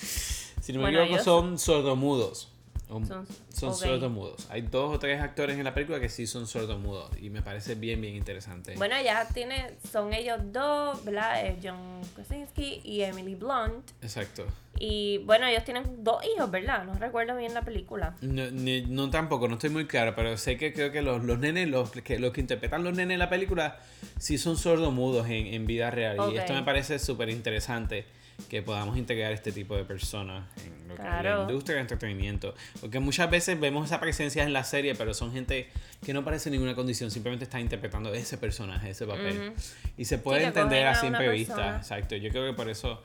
[0.61, 2.51] si no me Bueno, equivoco, son sordomudos.
[2.89, 4.47] O- Son- son sordomudos.
[4.51, 7.73] Hay dos o tres actores en la película que sí son sordomudos y me parece
[7.75, 8.75] bien, bien interesante.
[8.77, 11.45] Bueno, ya tiene, son ellos dos, ¿verdad?
[11.47, 13.89] Eh, John Krasinski y Emily Blunt.
[14.03, 14.45] Exacto.
[14.77, 16.83] Y bueno, ellos tienen dos hijos, ¿verdad?
[16.83, 18.15] No recuerdo bien la película.
[18.21, 21.39] No, ni- no tampoco, no estoy muy claro, pero sé que creo que los, los
[21.39, 23.79] nenes, los que, los que interpretan los nenes en la película,
[24.19, 26.19] sí son sordomudos en, en vida real.
[26.19, 26.33] Ok.
[26.33, 28.05] Y esto me parece súper interesante
[28.49, 32.53] que podamos integrar este tipo de personas en lo que es la industria del entretenimiento.
[32.81, 35.69] Porque muchas veces vemos esa presencia en la serie, pero son gente
[36.05, 39.53] que no parece ninguna condición, simplemente está interpretando ese personaje, ese papel.
[39.97, 41.55] Y se puede entender a simple vista.
[41.55, 41.77] persona.
[41.77, 42.15] Exacto.
[42.17, 43.01] Yo creo que por eso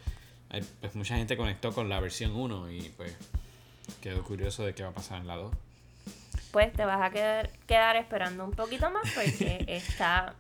[0.50, 3.16] hay- pues, mucha gente conectó con la versión 1 y pues
[4.02, 5.52] quedó curioso de qué va a pasar en la 2.
[6.52, 10.34] Pues te vas a quedar, quedar esperando un poquito más porque está,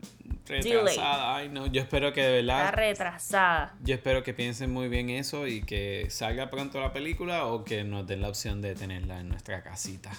[0.50, 3.74] Retrasada, ay no, yo espero que de está verdad, retrasada.
[3.82, 7.84] yo espero que piensen muy bien eso y que salga pronto la película o que
[7.84, 10.10] nos den la opción de tenerla en nuestra casita.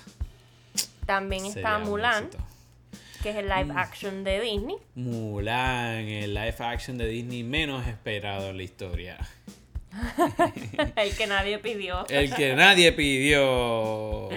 [1.05, 2.29] También Sería está Mulan,
[3.21, 3.77] que es el live Mm.
[3.77, 4.75] action de Disney.
[4.95, 9.17] Mulan, el live action de Disney menos esperado en la historia.
[10.95, 12.07] el que nadie pidió.
[12.07, 14.29] El que nadie pidió.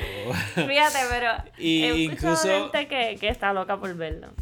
[0.54, 4.32] Fíjate, pero Y he incluso- gente que, que está loca por verlo.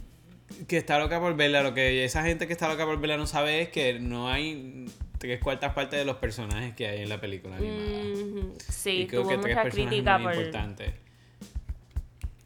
[0.69, 1.63] Que está loca por verla.
[1.63, 4.87] Lo que esa gente que está loca por verla no sabe es que no hay
[5.19, 8.55] tres cuartas partes de los personajes que hay en la película animada.
[8.69, 10.35] Sí, y creo tuvo que tres mucha crítica muy por.
[10.37, 10.93] importantes.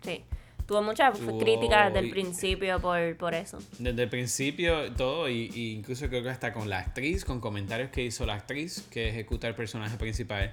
[0.04, 0.24] Sí.
[0.66, 3.58] Tuvo mucha Tuvo- crítica desde el principio por, por eso.
[3.78, 7.90] Desde el principio, todo, y, y incluso creo que hasta con la actriz, con comentarios
[7.90, 10.52] que hizo la actriz que ejecuta el personaje principal,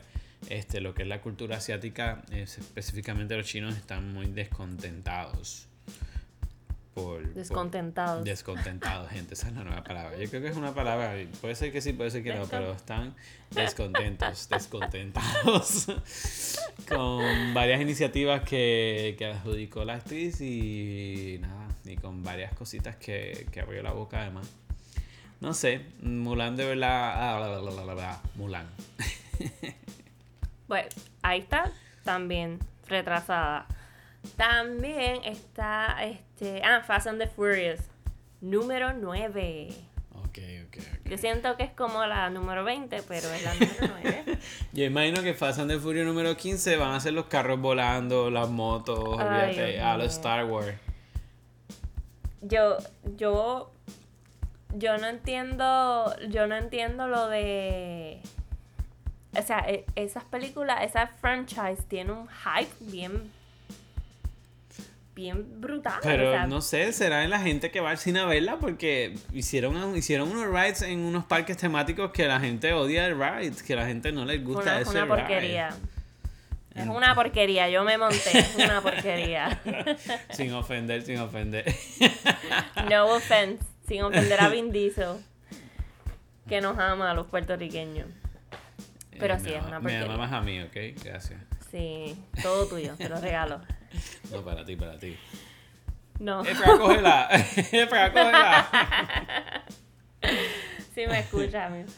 [0.49, 5.68] este, lo que es la cultura asiática, es- específicamente los chinos, están muy descontentados.
[6.94, 8.24] Por, por- Descontentados.
[8.24, 10.16] descontentados, gente, esa es la nueva palabra.
[10.18, 12.72] Yo creo que es una palabra, puede ser que sí, puede ser que no, pero
[12.74, 13.16] están
[13.50, 15.88] descontentos, descontentados
[16.88, 23.48] con varias iniciativas que, que adjudicó la actriz y nada, y con varias cositas que,
[23.52, 24.48] que abrió la boca además.
[25.41, 28.68] No sé, Mulan de verdad, ah, bla, bla, bla, Mulan.
[30.68, 30.88] Bueno,
[31.22, 31.72] ahí está
[32.04, 33.68] también retrasada.
[34.38, 36.61] También está este.
[36.63, 37.82] Ah, Fast and the Furious.
[38.41, 39.69] Número 9.
[40.15, 41.09] Ok, ok, ok.
[41.09, 44.38] Yo siento que es como la número 20, pero es la número 9.
[44.74, 48.30] Yo imagino que Fast and the Furious número 15 van a ser los carros volando,
[48.32, 50.13] las motos, Ay, a los.
[50.13, 50.74] Star Wars.
[52.41, 52.78] yo,
[53.17, 53.71] yo,
[54.76, 58.19] yo no entiendo, yo no entiendo lo de,
[59.38, 63.32] o sea, e- esas películas, esa franchise tiene un hype bien,
[65.16, 65.99] bien brutal.
[66.01, 68.57] Pero o sea, no sé, será en la gente que va al cine a verla
[68.59, 73.53] porque hicieron, hicieron unos rides en unos parques temáticos que la gente odia el ride,
[73.66, 75.07] que la gente no les gusta una, ese una ride.
[75.16, 75.70] porquería.
[76.76, 79.61] Es una porquería, yo me monté, es una porquería.
[80.32, 81.66] Sin ofender, sin ofender.
[82.89, 85.18] No offense, sin ofender a Vin Diesel,
[86.49, 88.07] que nos ama a los puertorriqueños.
[89.20, 90.14] Pero Eh, sí, es ama- una Me porquería.
[90.16, 91.39] amas a mí, ok, gracias.
[91.70, 93.61] Sí, todo tuyo, te lo regalo.
[94.32, 95.18] No, para ti, para ti.
[96.20, 96.41] No.
[96.44, 97.28] Efra, cógela.
[97.72, 98.68] Efra, cógela.
[100.94, 101.89] Sí me escucha, amigo.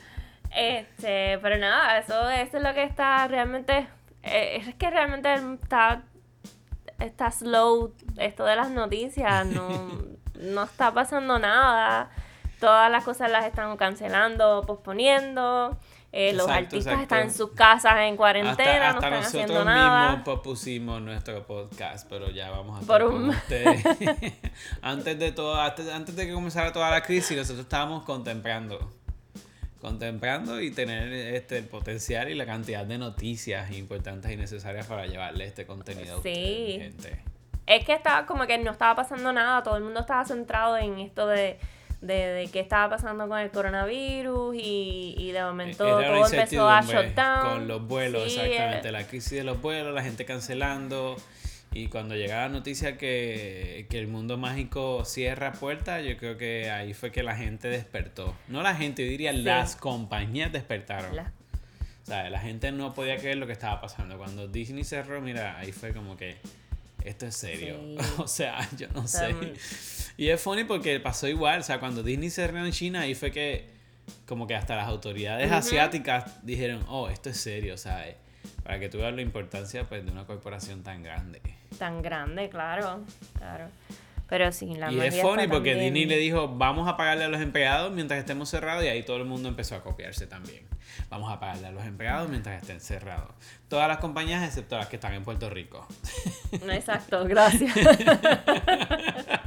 [0.55, 3.87] Este, pero nada, eso, eso es lo que está realmente.
[4.23, 6.03] eh, es que realmente está,
[6.99, 9.45] está slow esto de las noticias.
[9.47, 9.69] No,
[10.39, 12.09] no está pasando nada.
[12.59, 15.77] Todas las cosas las están cancelando, posponiendo.
[16.17, 17.01] Eh, los artistas exacto.
[17.01, 20.07] están en sus casas en cuarentena, Hasta, no están nosotros haciendo nada.
[20.11, 23.83] mismos pospusimos nuestro podcast, pero ya vamos a Por estar con un- ustedes.
[24.81, 28.89] antes de todo, antes, antes de que comenzara toda la crisis, nosotros estábamos contemplando.
[29.81, 35.05] Contemplando y tener este el potencial y la cantidad de noticias importantes y necesarias para
[35.05, 37.21] llevarle este contenido a ustedes, gente.
[37.67, 40.97] Es que estaba como que no estaba pasando nada, todo el mundo estaba centrado en
[40.99, 41.59] esto de,
[42.01, 46.69] de, de qué estaba pasando con el coronavirus y, y de momento Era todo empezó
[46.69, 47.49] a incertidumbre shut down.
[47.49, 48.89] Con los vuelos, Sí, exactamente.
[48.89, 51.15] eh, La crisis de los vuelos, la gente cancelando.
[51.73, 56.69] Y cuando llegaba la noticia que, que el mundo mágico cierra puertas, yo creo que
[56.71, 58.33] ahí fue que la gente despertó.
[58.47, 59.39] No la gente, yo diría Sí.
[59.41, 61.13] las compañías despertaron.
[61.15, 61.33] la-
[62.03, 64.17] O sea, la gente no podía creer lo que estaba pasando.
[64.17, 66.37] Cuando Disney cerró, mira, ahí fue como que
[67.03, 67.77] esto es serio.
[67.81, 67.97] Sí.
[68.19, 69.35] o sea, yo no sé.
[70.17, 71.59] Y es funny porque pasó igual.
[71.59, 73.69] O sea, cuando Disney cerró en China, ahí fue que
[74.25, 78.15] como que hasta las autoridades asiáticas dijeron, oh, esto es serio, ¿sabes?
[78.63, 81.41] Para que tú veas la importancia pues, de una corporación tan grande.
[81.79, 83.03] tan grande, claro,
[83.37, 83.67] claro.
[84.27, 87.27] Pero sí, la y es funny porque también- Disney le dijo, vamos a pagarle a
[87.27, 90.63] los empleados mientras estemos cerrados y ahí todo el mundo empezó a copiarse también.
[91.09, 93.29] Vamos a pagarle a los empleados mientras estén cerrados.
[93.67, 95.87] Todas las compañías excepto las que están en Puerto Rico.
[96.65, 97.71] No, exacto, gracias.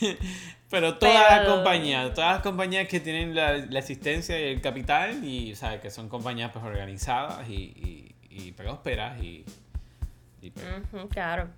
[0.70, 5.22] Pero todas las compañías, todas las compañías que tienen la, la existencia y el capital
[5.24, 5.80] y, ¿sabes?
[5.80, 9.44] Que son compañías pues organizadas y, y, y prósperas y,
[10.42, 10.64] y, pues,
[11.10, 11.48] claro.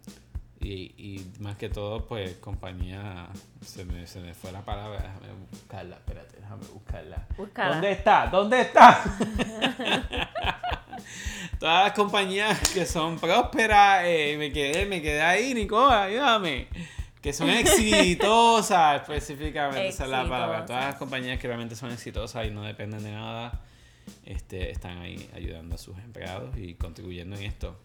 [0.60, 3.28] y, y más que todo, pues, compañía,
[3.64, 7.26] se me, se me fue la palabra, déjame buscarla, espérate, déjame buscarla.
[7.36, 7.72] Búscala.
[7.72, 8.26] ¿Dónde está?
[8.26, 9.04] ¿Dónde está?
[11.58, 16.68] Todas las compañías que son prósperas, eh, me quedé, me quedé ahí, Nico, ayúdame.
[17.28, 20.64] Que son exitosas, específicamente, esa es la palabra.
[20.64, 23.60] Todas las compañías que realmente son exitosas y no dependen de nada,
[24.24, 27.76] este, están ahí ayudando a sus empleados y contribuyendo en esto.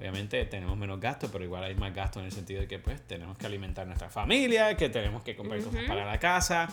[0.00, 3.00] Obviamente tenemos menos gastos, pero igual hay más gastos en el sentido de que pues
[3.06, 5.86] tenemos que alimentar nuestra familia, que tenemos que comprar cosas Ujú.
[5.86, 6.66] para la casa.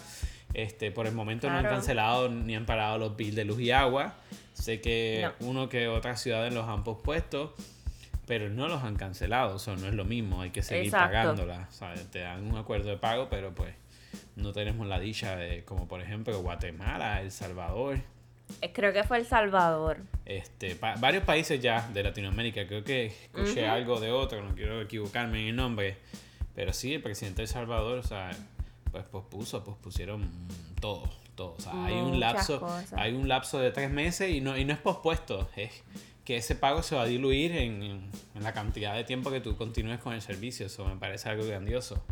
[0.56, 1.76] Este, por el momento no han Claro.
[1.76, 4.16] cancelado ni han parado los bills de luz y agua.
[4.54, 5.48] Sé que No.
[5.48, 7.54] uno que otras ciudades los han pospuesto,
[8.28, 9.58] pero no los han cancelado.
[9.58, 11.08] Eso no es lo mismo, hay que seguir Exacto.
[11.14, 11.74] pagándolas.
[11.76, 12.10] ¿sabes?
[12.12, 13.74] Te dan un acuerdo de pago, pero pues
[14.36, 18.00] no tenemos la dicha de, como por ejemplo Guatemala, El Salvador,
[18.62, 19.98] Eh, Creo que fue El Salvador.
[20.26, 22.68] este, pa- varios países ya de Latinoamérica.
[22.68, 25.98] Creo que escuché algo de otro, no quiero equivocarme en el nombre.
[26.54, 28.30] Pero sí, el presidente de El Salvador, o sea,
[28.92, 30.30] pues pospuso, pospusieron
[30.80, 31.56] todo, todo.
[31.58, 32.94] O sea, hay un lapso, cosas.
[32.94, 35.84] hay un lapso de tres meses y no, y no es pospuesto, es
[36.26, 38.12] que ese pago se va a diluir en, en-
[38.42, 40.66] la cantidad de tiempo que tú continúes con el servicio.
[40.66, 42.04] Eso me parece algo grandioso.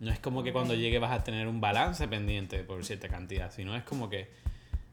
[0.00, 3.52] No es como que cuando llegue vas a tener un balance pendiente por cierta cantidad,
[3.52, 4.28] sino es como que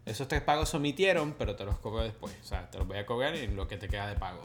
[0.05, 2.33] esos tres pagos se omitieron, pero te los cobro después.
[2.41, 4.41] O sea, te los voy a cobrar en lo que te queda de pago.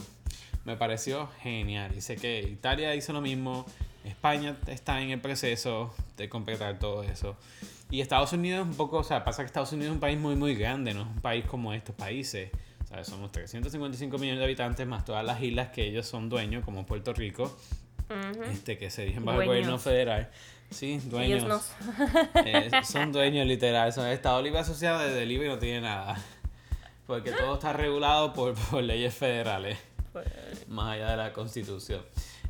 [0.65, 1.93] Me pareció genial.
[1.97, 3.67] Y sé que Italia hizo lo mismo.
[4.05, 7.37] España está en el proceso de completar todo eso.
[7.91, 10.19] Y Estados Unidos es un poco, o sea, pasa que Estados Unidos es un país
[10.19, 12.51] muy, muy grande, no es un país como estos países.
[12.93, 16.85] Sea, somos 355 millones de habitantes más todas las islas que ellos son dueños, como
[16.85, 17.57] Puerto Rico,
[18.51, 20.31] este que se dirigen bajo el gobierno federal.
[20.71, 21.43] Sí, dueños.
[21.43, 22.41] Ellos no.
[22.45, 26.23] Eh, son dueños literal, son Estado Libre Asociado desde libre no tiene nada.
[27.07, 29.79] Porque todo está regulado por, por leyes federales,
[30.69, 32.03] más allá de la constitución.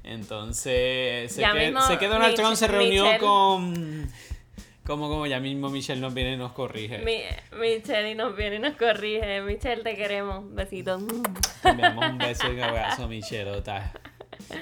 [0.04, 4.10] Entonces, sé, Ya que, sé que Donald Trump se reunió con...
[4.84, 6.98] Como, como ya mismo Michelle nos viene y nos corrige.
[6.98, 7.18] Mi,
[7.60, 9.40] Michelle y nos viene y nos corrige.
[9.42, 10.52] Michelle, te queremos.
[10.54, 11.02] Besitos.
[11.62, 13.92] Te enviamos un beso y un abrazo, Michelota.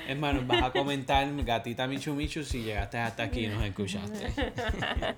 [0.08, 4.26] Nos vas a comentar, gatita Michu Michu, si llegaste hasta aquí y nos escuchaste.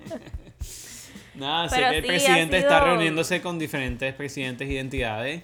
[1.35, 5.43] Nada, sé que el sí, presidente está reuniéndose con diferentes presidentes y entidades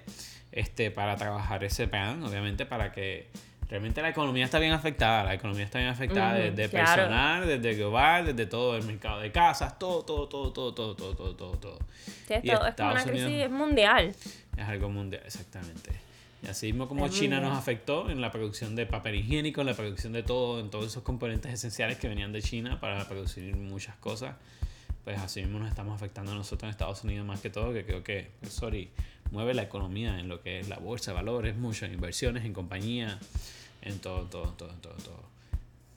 [0.51, 3.27] este, para trabajar ese plan, obviamente, para que
[3.69, 5.23] realmente la economía está bien afectada.
[5.23, 6.85] La economía está bien afectada Ujú, desde claro.
[7.03, 11.15] personal, desde global, desde todo el mercado de casas, todo, todo, todo, todo, todo, todo,
[11.15, 11.51] todo, todo.
[11.57, 11.79] todo.
[12.27, 14.15] Sí, Y esto es como una Unidos- crisis mundial.
[14.57, 15.91] Es algo mundial, exactamente.
[16.41, 17.51] Y así mismo como Es China mundial.
[17.53, 20.85] nos afectó en la producción de papel higiénico, en la producción de todo, en todos
[20.87, 24.35] esos componentes esenciales que venían de China para producir muchas cosas,
[25.03, 27.83] pues así mismo nos estamos afectando a nosotros en Estados Unidos más que todo, que
[27.85, 28.89] creo que, sorry,
[29.31, 33.19] mueve la economía en lo que es la bolsa valores, muchas inversiones en compañía,
[33.81, 35.29] en todo, todo, todo, todo, todo.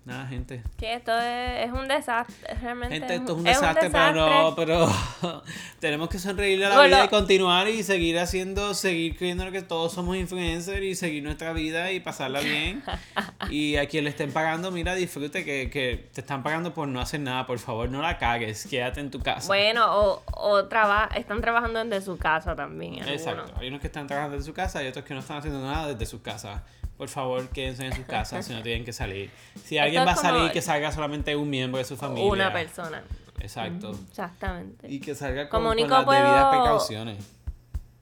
[0.05, 0.65] Nada, gente.
[0.81, 2.55] Sí, esto es, es un desastre.
[2.61, 4.91] Realmente Gente, es esto es un desastre, pero no, pero
[5.79, 6.97] tenemos que sonreírle a la Bueno.
[6.97, 11.53] vida y continuar y seguir haciendo, seguir creyendo que todos somos influencers y seguir nuestra
[11.53, 12.83] vida y pasarla bien.
[13.51, 17.01] y a quien le estén pagando, mira, disfrute que, que te están pagando por no
[17.01, 19.47] hacer nada, por favor, no la cagues, quédate en tu casa.
[19.47, 22.95] Bueno, o, o traba- están trabajando desde su casa también.
[22.95, 23.13] algunos.
[23.21, 25.63] Exacto, hay unos que están trabajando en su casa y otros que no están haciendo
[25.63, 26.61] nada desde sus casas.
[27.03, 29.29] Por favor, quédense en sus casas si no tienen que salir.
[29.65, 32.31] Si alguien va a salir, que salga solamente un miembro de su familia.
[32.31, 33.03] Una persona.
[33.41, 33.91] Exacto.
[34.09, 34.87] Exactamente.
[34.89, 37.29] Y que salga con, Como con las debidas puedo- precauciones.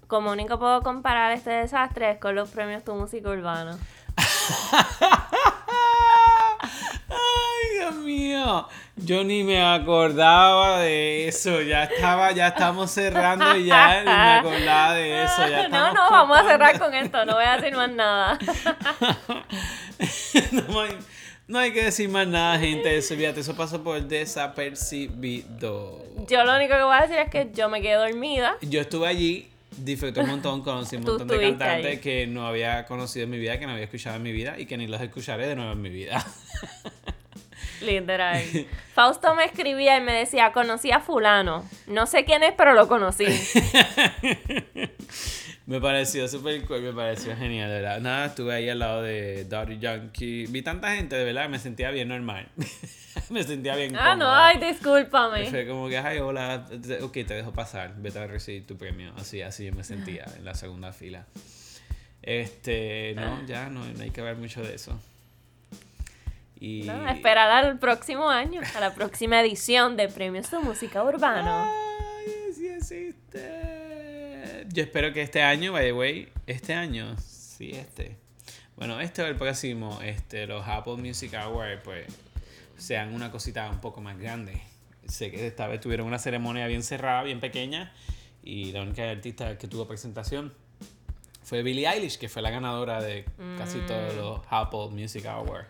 [0.07, 3.79] Como único puedo comparar este desastre es con los premios Tu Música Urbana.
[7.63, 8.69] Ay, Dios mío.
[8.97, 11.61] Yo ni me acordaba de eso.
[11.63, 15.49] Ya estaba, ya estamos cerrando y ya ni me acordaba de eso.
[15.49, 17.25] Ya no, no, vamos a cerrar con esto.
[17.25, 18.39] No voy a decir más nada.
[20.53, 20.99] no, hay,
[21.49, 22.97] no hay que decir más nada, gente.
[22.97, 26.05] Eso, fíjate, eso pasó por desapercibido.
[26.29, 28.57] Yo lo único que voy a decir es que yo me quedé dormida.
[28.61, 31.99] Yo estuve allí, disfruté un montón, conocí un montón de cantantes ahí.
[31.99, 34.67] que no había conocido en mi vida, que no había escuchado en mi vida y
[34.67, 36.25] que ni los escucharé de nuevo en mi vida.
[37.81, 38.43] Literal.
[38.95, 41.65] Fausto me escribía y me decía, conocí a fulano.
[41.87, 43.27] No sé quién es, pero lo conocí.
[45.71, 48.01] Me pareció súper cool, me pareció genial, de verdad.
[48.01, 50.47] Nada, estuve ahí al lado de Daddy Yankee.
[50.49, 52.49] Vi tanta gente, de verdad, me sentía bien normal.
[53.31, 55.49] me sentía bien ah, no, ay, discúlpame.
[55.49, 56.67] Fue como que, ay, hola,
[57.03, 59.13] ok, te dejo pasar, vete a recibir tu premio.
[59.17, 61.25] Así, así yo me sentía en la segunda fila.
[62.21, 65.01] Este, no, ya, no, no hay que ver mucho de eso.
[66.61, 66.83] Y...
[66.83, 71.65] No, esperar al próximo año, a la próxima edición de Premios de Música Urbano.
[71.65, 74.67] Ay, sí existe.
[74.69, 78.19] Yo espero que este año, by the way, este año, sí, este.
[78.77, 82.07] Bueno, este o el próximo, este, los Apple Music Awards, pues,
[82.77, 84.61] sean una cosita un poco más grande.
[85.07, 87.93] Sé que esta vez tuvieron una ceremonia bien cerrada, bien pequeña,
[88.43, 90.55] y la única artista que tuvo presentación
[91.43, 93.25] fue Billie Eilish, que fue la ganadora de
[93.59, 93.87] casi Mm.
[93.87, 95.69] todos los Apple Music Awards.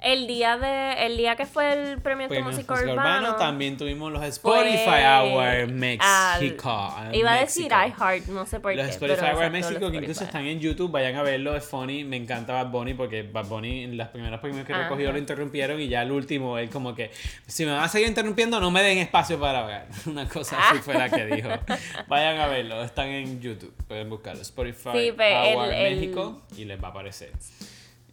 [0.00, 3.76] El día de el día que fue el Premio de Premios Música Urbano, Urbano, también
[3.76, 6.94] tuvimos los fue Spotify Awards al- México.
[7.12, 7.96] Iba a decir México.
[8.04, 8.92] iHeart, no sé por Los qué.
[8.92, 10.24] Spotify pero México, los que incluso Spotify.
[10.24, 13.82] están en YouTube, vayan a verlo, es funny, me encanta Bad Bunny porque Bad Bunny
[13.84, 17.10] en las primeras premios que recogió lo interrumpieron y ya el último, él como que,
[17.48, 19.88] si me van a seguir interrumpiendo, no me den espacio para hablar.
[20.06, 21.48] Una cosa así fue la que dijo.
[22.06, 26.42] Vayan a verlo, están en YouTube, pueden buscarlo, Spotify Sí, pero el- Awards el- México
[26.56, 27.32] y les va a aparecer.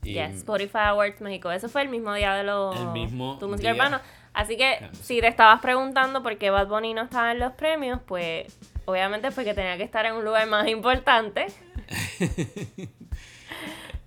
[0.06, 1.52] Y Yes, Spotify Awards México.
[1.52, 3.84] Eso fue el mismo día de los El mismo Tu Música día.
[3.84, 4.00] Urbano.
[4.34, 8.00] Así que si te estabas preguntando por qué Bad Bunny no estaba en los premios,
[8.06, 8.54] pues
[8.84, 11.48] obviamente fue que tenía que estar en un lugar más importante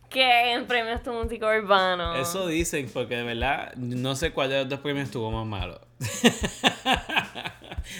[0.08, 2.14] que en premios tu músico urbano.
[2.16, 5.80] Eso dicen, porque de verdad no sé cuál de los dos premios estuvo más malo.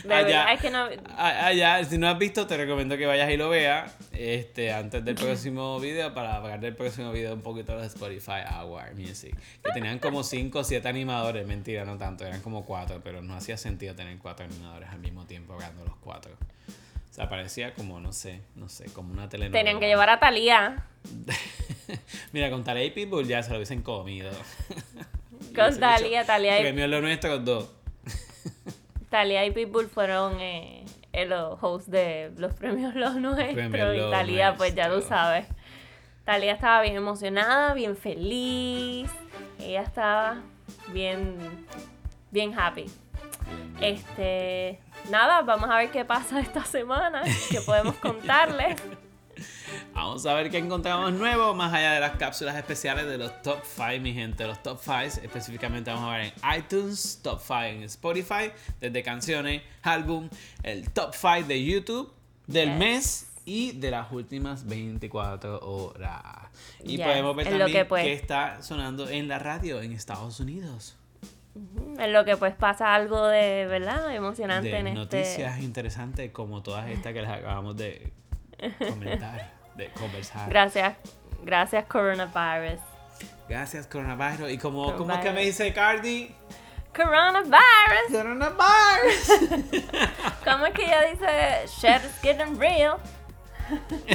[0.04, 0.86] De verdad, es que no-
[1.16, 5.14] allá, si no has visto, te recomiendo que vayas y lo veas este, antes del
[5.14, 9.34] próximo video para hablar del próximo video un poquito de los Spotify Award Music.
[9.64, 13.34] Que tenían como 5 o 7 animadores, mentira, no tanto, eran como 4, pero no
[13.34, 16.32] hacía sentido tener 4 animadores al mismo tiempo hablando los 4.
[17.18, 19.58] O sea, parecía como, no sé, no sé, como una telenovela.
[19.58, 20.86] Tenían que llevar a Thalía.
[22.32, 24.30] Mira, con Talía y Pitbull ya se lo hubiesen comido.
[25.52, 27.72] Con Thalía, Thalía y, Premio lo nuestro dos.
[29.10, 30.84] Thalía y Pitbull fueron eh,
[31.26, 33.52] los hosts de los premios Los Nuestros.
[33.52, 35.18] Premios y Los Thalía, pues ya tú Nuestros.
[35.18, 35.46] sabes.
[36.24, 39.10] Thalía estaba bien emocionada, bien feliz.
[39.58, 40.40] Ella estaba
[40.92, 41.36] bien,
[42.30, 42.84] bien happy.
[43.80, 44.78] Este,
[45.10, 48.80] nada, vamos a ver qué pasa esta semana, qué podemos contarles.
[49.94, 53.60] Vamos a ver qué encontramos nuevo, más allá de las cápsulas especiales de los top
[53.64, 54.46] 5, mi gente.
[54.46, 58.50] Los top 5, específicamente vamos a ver en iTunes, top 5 en Spotify,
[58.80, 60.28] desde canciones, álbum,
[60.62, 62.12] el top 5 de YouTube
[62.46, 62.78] del Yes.
[62.78, 66.22] mes y de las últimas 24 horas.
[66.82, 69.80] Y Yes, podemos ver en lo también que, pues- qué está sonando en la radio
[69.82, 70.96] en Estados Unidos.
[71.98, 74.14] En lo que pues pasa algo de, ¿verdad?
[74.14, 75.64] Emocionante de en noticias este.
[75.64, 78.12] interesantes como todas estas que les acabamos de
[78.78, 80.48] comentar, de conversar.
[80.48, 80.96] Gracias,
[81.44, 82.80] gracias coronavirus.
[83.48, 84.50] Gracias, coronavirus.
[84.52, 85.34] Y como, ¿cómo es que Coronavirus.
[85.34, 86.34] me dice Cardi?
[86.94, 88.12] Coronavirus.
[88.12, 89.30] Coronavirus.
[90.44, 92.96] ¿Cómo es que ella dice shit is getting real?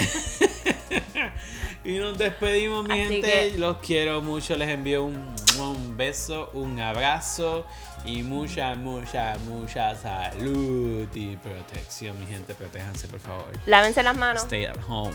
[1.84, 3.52] y nos despedimos, mi Así gente.
[3.52, 4.56] que- Los quiero mucho.
[4.56, 7.66] Les envío un, un beso, un abrazo
[8.06, 12.54] y mucha, mucha, mucha salud y protección, mi gente.
[12.56, 13.46] Protéjanse, por favor.
[13.66, 14.44] Lávense las manos.
[14.44, 15.14] Stay at home.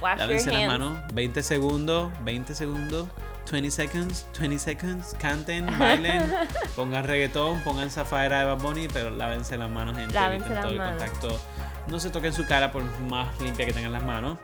[0.00, 0.98] Wash Lávense las manos.
[1.12, 3.08] 20 segundos, 20 segundos.
[3.50, 6.30] 20 seconds, 20 seconds, canten, bailen,
[6.76, 10.62] pongan reggaetón, pongan zafaera de Bad Bunny, pero lávense las manos, gente, Lávense eviten las
[10.64, 11.02] todo el manos.
[11.02, 11.40] contacto.
[11.86, 14.36] No se toquen su cara por más limpia que tengan las manos.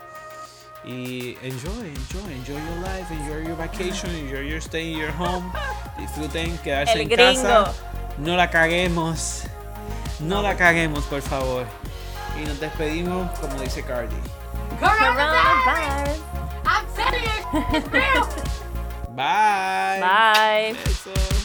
[0.87, 5.51] Y enjoy, enjoy, enjoy your life, enjoy your vacation, enjoy your stay in your home.
[5.99, 7.43] Disfruten quedarse El en gringo.
[7.43, 7.72] casa.
[8.18, 9.45] No la caguemos.
[10.20, 11.64] No la caguemos, por favor.
[12.41, 14.14] Y nos despedimos como dice Cardi.
[14.78, 16.20] Coronavirus.
[16.66, 18.26] I'm telling you, it's real.
[19.14, 20.01] Bye.
[20.01, 20.74] Bye.
[20.85, 21.43] Besos.